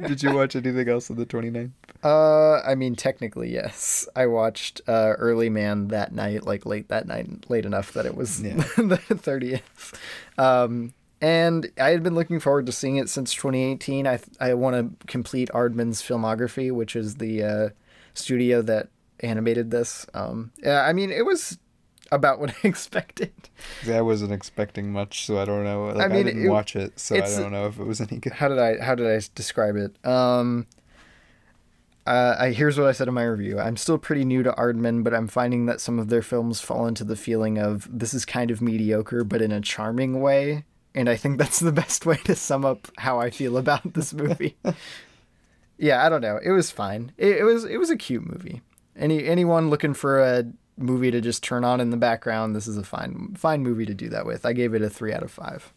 [0.07, 1.71] Did you watch anything else on the 29th?
[2.03, 4.07] Uh, I mean, technically, yes.
[4.15, 8.15] I watched uh, Early Man that night, like late that night, late enough that it
[8.15, 8.55] was Yeah.
[8.77, 9.97] the thirtieth.
[10.37, 14.05] Um, and I had been looking forward to seeing it since 2018.
[14.05, 17.69] I I want to complete Aardman's filmography, which is the uh,
[18.13, 18.89] studio that
[19.21, 20.05] animated this.
[20.13, 21.57] Um, yeah, I mean, it was
[22.11, 23.31] about what I expected.
[23.81, 25.87] 'Cause I wasn't expecting much, so I don't know.
[25.87, 28.17] Like, I, mean, didn't it- watch it, so I don't know if it was any
[28.19, 28.33] good.
[28.33, 29.95] How did I how did I describe it?
[30.05, 30.67] Um,
[32.05, 33.59] uh, I here's what I said in my review.
[33.59, 36.87] I'm still pretty new to Aardman, but I'm finding that some of their films fall
[36.87, 40.63] into the feeling of this is kind of mediocre, but in a charming way.
[40.95, 44.13] And I think that's the best way to sum up how I feel about this
[44.13, 44.55] movie.
[45.77, 46.39] yeah, I don't know.
[46.41, 47.11] It was fine.
[47.17, 48.61] It, it was it was a cute movie.
[48.95, 50.45] Any anyone looking for a
[50.77, 53.93] movie to just turn on in the background, this is a fine fine movie to
[53.93, 54.45] do that with.
[54.45, 55.71] I gave it a three out of five.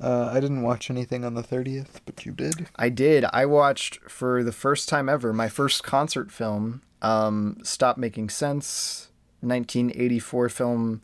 [0.00, 2.66] Uh, I didn't watch anything on the 30th, but you did.
[2.74, 3.24] I did.
[3.32, 9.10] I watched for the first time ever my first concert film, um, Stop Making Sense,
[9.42, 11.02] 1984 film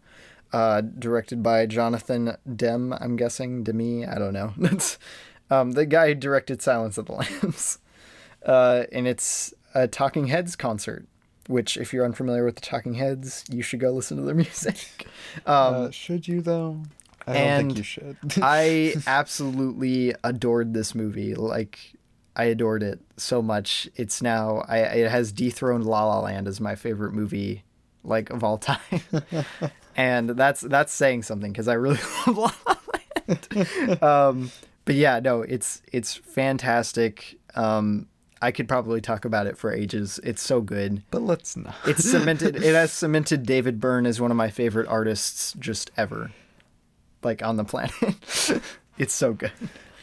[0.53, 3.63] uh, directed by Jonathan Demme, I'm guessing.
[3.63, 4.55] Demi, I don't know.
[4.57, 4.99] That's
[5.51, 7.13] um, the guy who directed Silence of the
[7.43, 7.79] Lambs.
[8.45, 11.07] Uh, and it's a Talking Heads concert,
[11.49, 15.07] which, if you're unfamiliar with the Talking Heads, you should go listen to their music.
[15.47, 16.83] Um, uh, should you though?
[17.27, 18.17] I don't think you should.
[18.43, 21.35] I absolutely adored this movie.
[21.35, 21.79] Like
[22.37, 23.89] I adored it so much.
[23.97, 27.65] It's now I it has dethroned La La Land as my favorite movie
[28.05, 28.79] like of all time.
[29.97, 32.77] and that's that's saying something cuz I really love La La
[33.27, 34.03] Land.
[34.03, 34.51] um
[34.87, 37.39] but yeah, no, it's it's fantastic.
[37.55, 38.07] Um
[38.41, 40.21] I could probably talk about it for ages.
[40.23, 41.03] It's so good.
[41.11, 41.75] but let's not.
[41.87, 42.57] It's cemented.
[42.57, 46.31] it has cemented David Byrne as one of my favorite artists just ever,
[47.23, 47.93] like on the planet.
[48.99, 49.53] it's so good.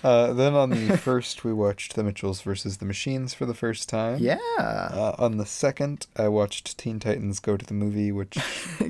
[0.04, 3.90] Uh, then on the first, we watched The Mitchells versus the Machines for the first
[3.90, 4.20] time.
[4.20, 4.38] Yeah.
[4.60, 8.38] Uh, on the second, I watched Teen Titans Go to the Movie, which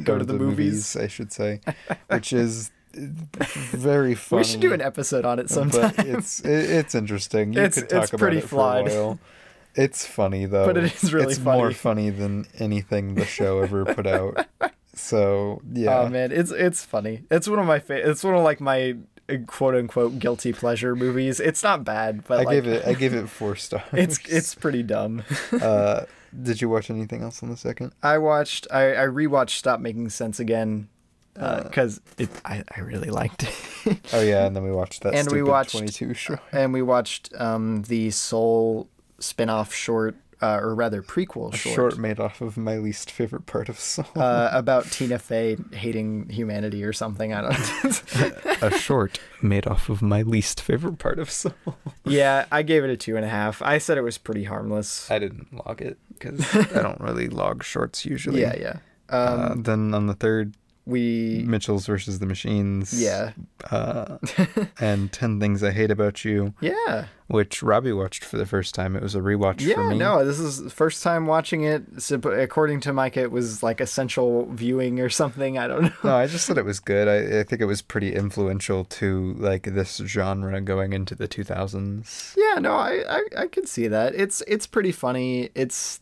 [0.03, 0.97] Go to the movies.
[0.97, 1.61] I should say,
[2.07, 4.39] which is very funny.
[4.41, 5.93] we should do an episode on it sometime.
[5.95, 7.53] But it's it, it's interesting.
[7.53, 8.89] You It's- could talk it's about pretty it flawed.
[8.89, 9.19] for a while.
[9.75, 10.65] It's funny though.
[10.67, 12.07] But it is really it's more funny.
[12.07, 14.45] funny than anything the show ever put out.
[14.93, 17.23] So yeah, Oh man, it's it's funny.
[17.29, 18.95] It's one of my fa- It's one of like my
[19.29, 21.41] uh, quote unquote guilty pleasure movies.
[21.41, 23.83] It's not bad, but I like, gave it I gave it four stars.
[23.91, 25.23] It's it's pretty dumb.
[25.61, 26.05] uh,
[26.41, 27.91] did you watch anything else on the second?
[28.01, 28.67] I watched.
[28.71, 30.87] I I rewatched Stop Making Sense again
[31.37, 32.29] Uh, because it.
[32.45, 33.97] I I really liked it.
[34.13, 35.13] Oh yeah, and then we watched that.
[35.13, 36.37] And we watched- 22 show.
[36.51, 38.87] and we watched um the Soul
[39.19, 43.45] spin-off short uh, or rather prequel A short, short made off of my least favorite
[43.45, 44.05] part of Soul.
[44.15, 47.33] uh, about Tina Fey hating humanity or something.
[47.33, 48.63] I don't.
[48.63, 51.53] a short made off of my least favorite part of Soul.
[52.05, 53.61] yeah, I gave it a two and a half.
[53.61, 55.09] I said it was pretty harmless.
[55.09, 58.41] I didn't log it because I don't really log shorts usually.
[58.41, 58.77] Yeah, yeah.
[59.09, 60.53] Uh, Um, then on the third,
[60.85, 63.01] we Mitchell's versus the Machines.
[63.01, 63.31] yeah
[63.71, 64.17] Uh,
[64.79, 68.95] and Ten Things I Hate About You, yeah which Robbie watched for the first time.
[68.95, 69.97] It was a rewatch for yeah me.
[69.97, 71.83] no this is first time watching it
[72.23, 76.27] according to mike it was like essential viewing or something i don't know No, I
[76.27, 77.07] just thought it was good.
[77.07, 82.35] I, I think it was pretty influential to like this genre going into the 2000s.
[82.37, 86.01] yeah no I, I i could see that it's it's pretty funny it's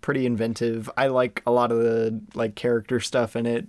[0.00, 3.66] pretty inventive i like a lot of the like character stuff in it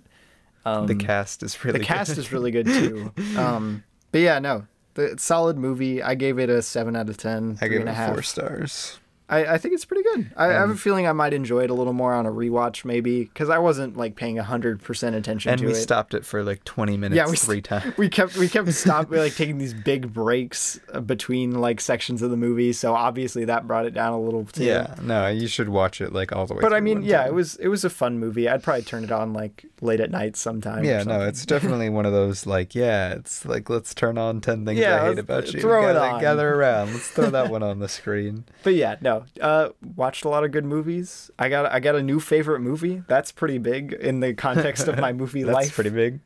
[0.66, 2.18] um the cast is really the cast good.
[2.18, 3.82] is really good too um
[4.12, 7.68] but yeah no the solid movie i gave it a seven out of ten I
[7.68, 8.98] gave it four stars.
[9.28, 10.30] I, I think it's pretty good.
[10.36, 12.84] I, I have a feeling I might enjoy it a little more on a rewatch,
[12.84, 15.76] maybe, because I wasn't like paying hundred percent attention And to we it.
[15.76, 17.96] stopped it for like 20 minutes Yeah, we three times.
[17.98, 22.30] we kept we kept stopping like taking these big breaks uh, between like sections of
[22.30, 24.62] the movie, so obviously that brought it down a little too.
[24.64, 26.60] Yeah, no, you should watch it like all the way.
[26.60, 26.70] Through.
[26.70, 27.28] But I mean, yeah, time.
[27.28, 28.48] it was it was a fun movie.
[28.48, 30.84] I'd probably turn it on like late at night sometime.
[30.84, 34.64] Yeah, no, it's definitely one of those like, yeah, it's like let's turn on ten
[34.64, 35.60] things Yeah, I hate about you.
[35.60, 36.20] throw it gather, on.
[36.20, 36.92] gather around.
[36.92, 38.44] Let's throw that one on the screen.
[38.62, 39.15] But yeah, no.
[39.40, 41.30] Uh, watched a lot of good movies.
[41.38, 43.02] I got I got a new favorite movie.
[43.08, 45.64] That's pretty big in the context of my movie That's life.
[45.64, 46.20] That's pretty big,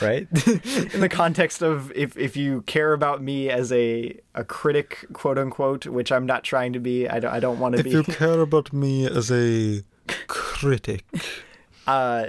[0.00, 0.28] right?
[0.94, 5.38] in the context of if if you care about me as a a critic, quote
[5.38, 7.08] unquote, which I'm not trying to be.
[7.08, 7.90] I don't I don't want to be.
[7.94, 9.82] If you care about me as a
[10.26, 11.04] critic,
[11.86, 12.26] uh,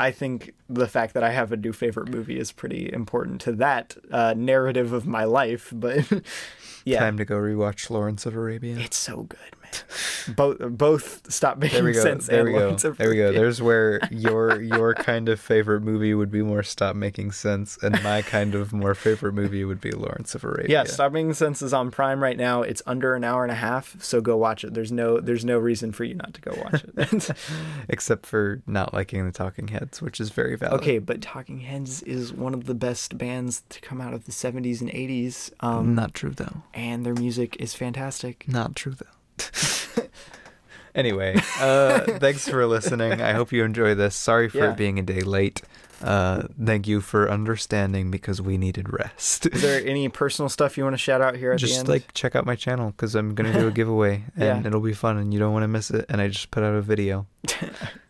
[0.00, 3.52] I think the fact that I have a new favorite movie is pretty important to
[3.52, 5.70] that uh, narrative of my life.
[5.74, 6.10] But
[6.84, 8.78] yeah, time to go rewatch Lawrence of Arabia.
[8.78, 9.38] it's so good.
[10.36, 12.26] Both both stop making sense.
[12.26, 12.74] There we go.
[12.76, 12.92] There we go.
[12.92, 13.32] There we go.
[13.32, 18.00] There's where your your kind of favorite movie would be more Stop Making Sense, and
[18.02, 20.66] my kind of more favorite movie would be Lawrence of Arabia.
[20.68, 22.62] Yeah, Stop Making Sense is on Prime right now.
[22.62, 24.74] It's under an hour and a half, so go watch it.
[24.74, 27.30] There's no there's no reason for you not to go watch it.
[27.88, 30.80] Except for not liking the Talking Heads, which is very valid.
[30.80, 34.32] Okay, but Talking Heads is one of the best bands to come out of the
[34.32, 35.50] 70s and 80s.
[35.60, 36.62] Um, Not true though.
[36.74, 38.44] and their music is fantastic.
[38.46, 39.06] Not true though.
[40.94, 43.20] anyway, uh, thanks for listening.
[43.20, 44.14] I hope you enjoy this.
[44.14, 44.70] Sorry for Yeah.
[44.72, 45.62] it being a day late.
[46.02, 49.46] Uh, thank you for understanding because we needed rest.
[49.46, 51.74] Is there any personal stuff you want to shout out here at the end?
[51.74, 54.66] just like check out my channel because I'm gonna do a giveaway and Yeah.
[54.68, 56.06] ittle be fun and you don't want to miss it.
[56.08, 57.26] And I just put out a video.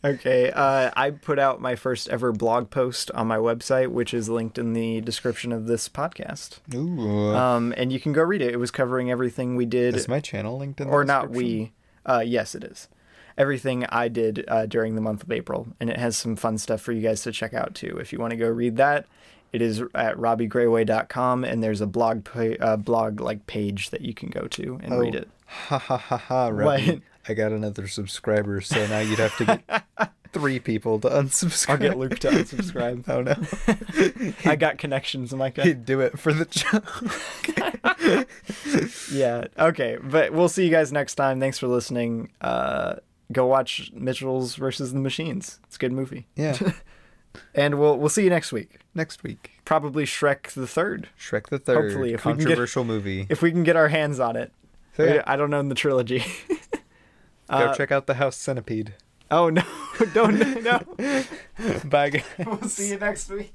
[0.02, 4.30] Okay, uh, I put out my first ever blog post on my website, which is
[4.30, 6.60] linked in the description of this podcast.
[6.74, 8.50] Ooh, Um, and you can go read it.
[8.54, 10.86] It was covering everything we did, is my channel linked in?
[10.86, 11.72] The or not we.
[12.06, 12.88] Uh, yes, it is.
[13.38, 16.80] Everything I did uh, during the month of April, and it has some fun stuff
[16.80, 17.96] for you guys to check out too.
[17.98, 19.06] If you want to go read that,
[19.52, 24.14] it is at robbiegrayway.com, and there's a blog pa- uh, blog like page that you
[24.14, 25.18] can go to and read Oh.
[25.20, 25.28] it.
[25.46, 26.48] Ha ha ha ha!
[26.48, 27.00] Robbie, What?
[27.28, 31.70] I got another subscriber, so now you'd have to get three people to unsubscribe.
[31.70, 33.04] I'll get Luke to unsubscribe.
[33.08, 34.32] Oh no!
[34.50, 35.62] I got connections, Micah.
[35.64, 36.86] He'd do it for the joke.
[39.12, 39.46] yeah.
[39.58, 39.98] Okay.
[40.02, 41.40] But we'll see you guys next time.
[41.40, 42.30] Thanks for listening.
[42.40, 42.96] Uh,
[43.32, 45.60] go watch Mitchell's versus the Machines.
[45.64, 46.26] It's a good movie.
[46.36, 46.56] Yeah.
[47.54, 48.80] And we'll we'll see you next week.
[48.92, 51.08] Next week, Probably Shrek the third.
[51.16, 53.24] Shrek the Third, Hopefully, if we can get- controversial movie.
[53.30, 54.52] If we can get our hands on it.
[54.96, 56.24] So, yeah, I don't know in the trilogy.
[56.72, 56.78] go
[57.48, 58.94] Uh, check out the House Centipede.
[59.30, 59.62] oh no!
[60.12, 60.80] Don't no.
[61.84, 62.24] Bye, guys.
[62.44, 63.54] we'll see you next week.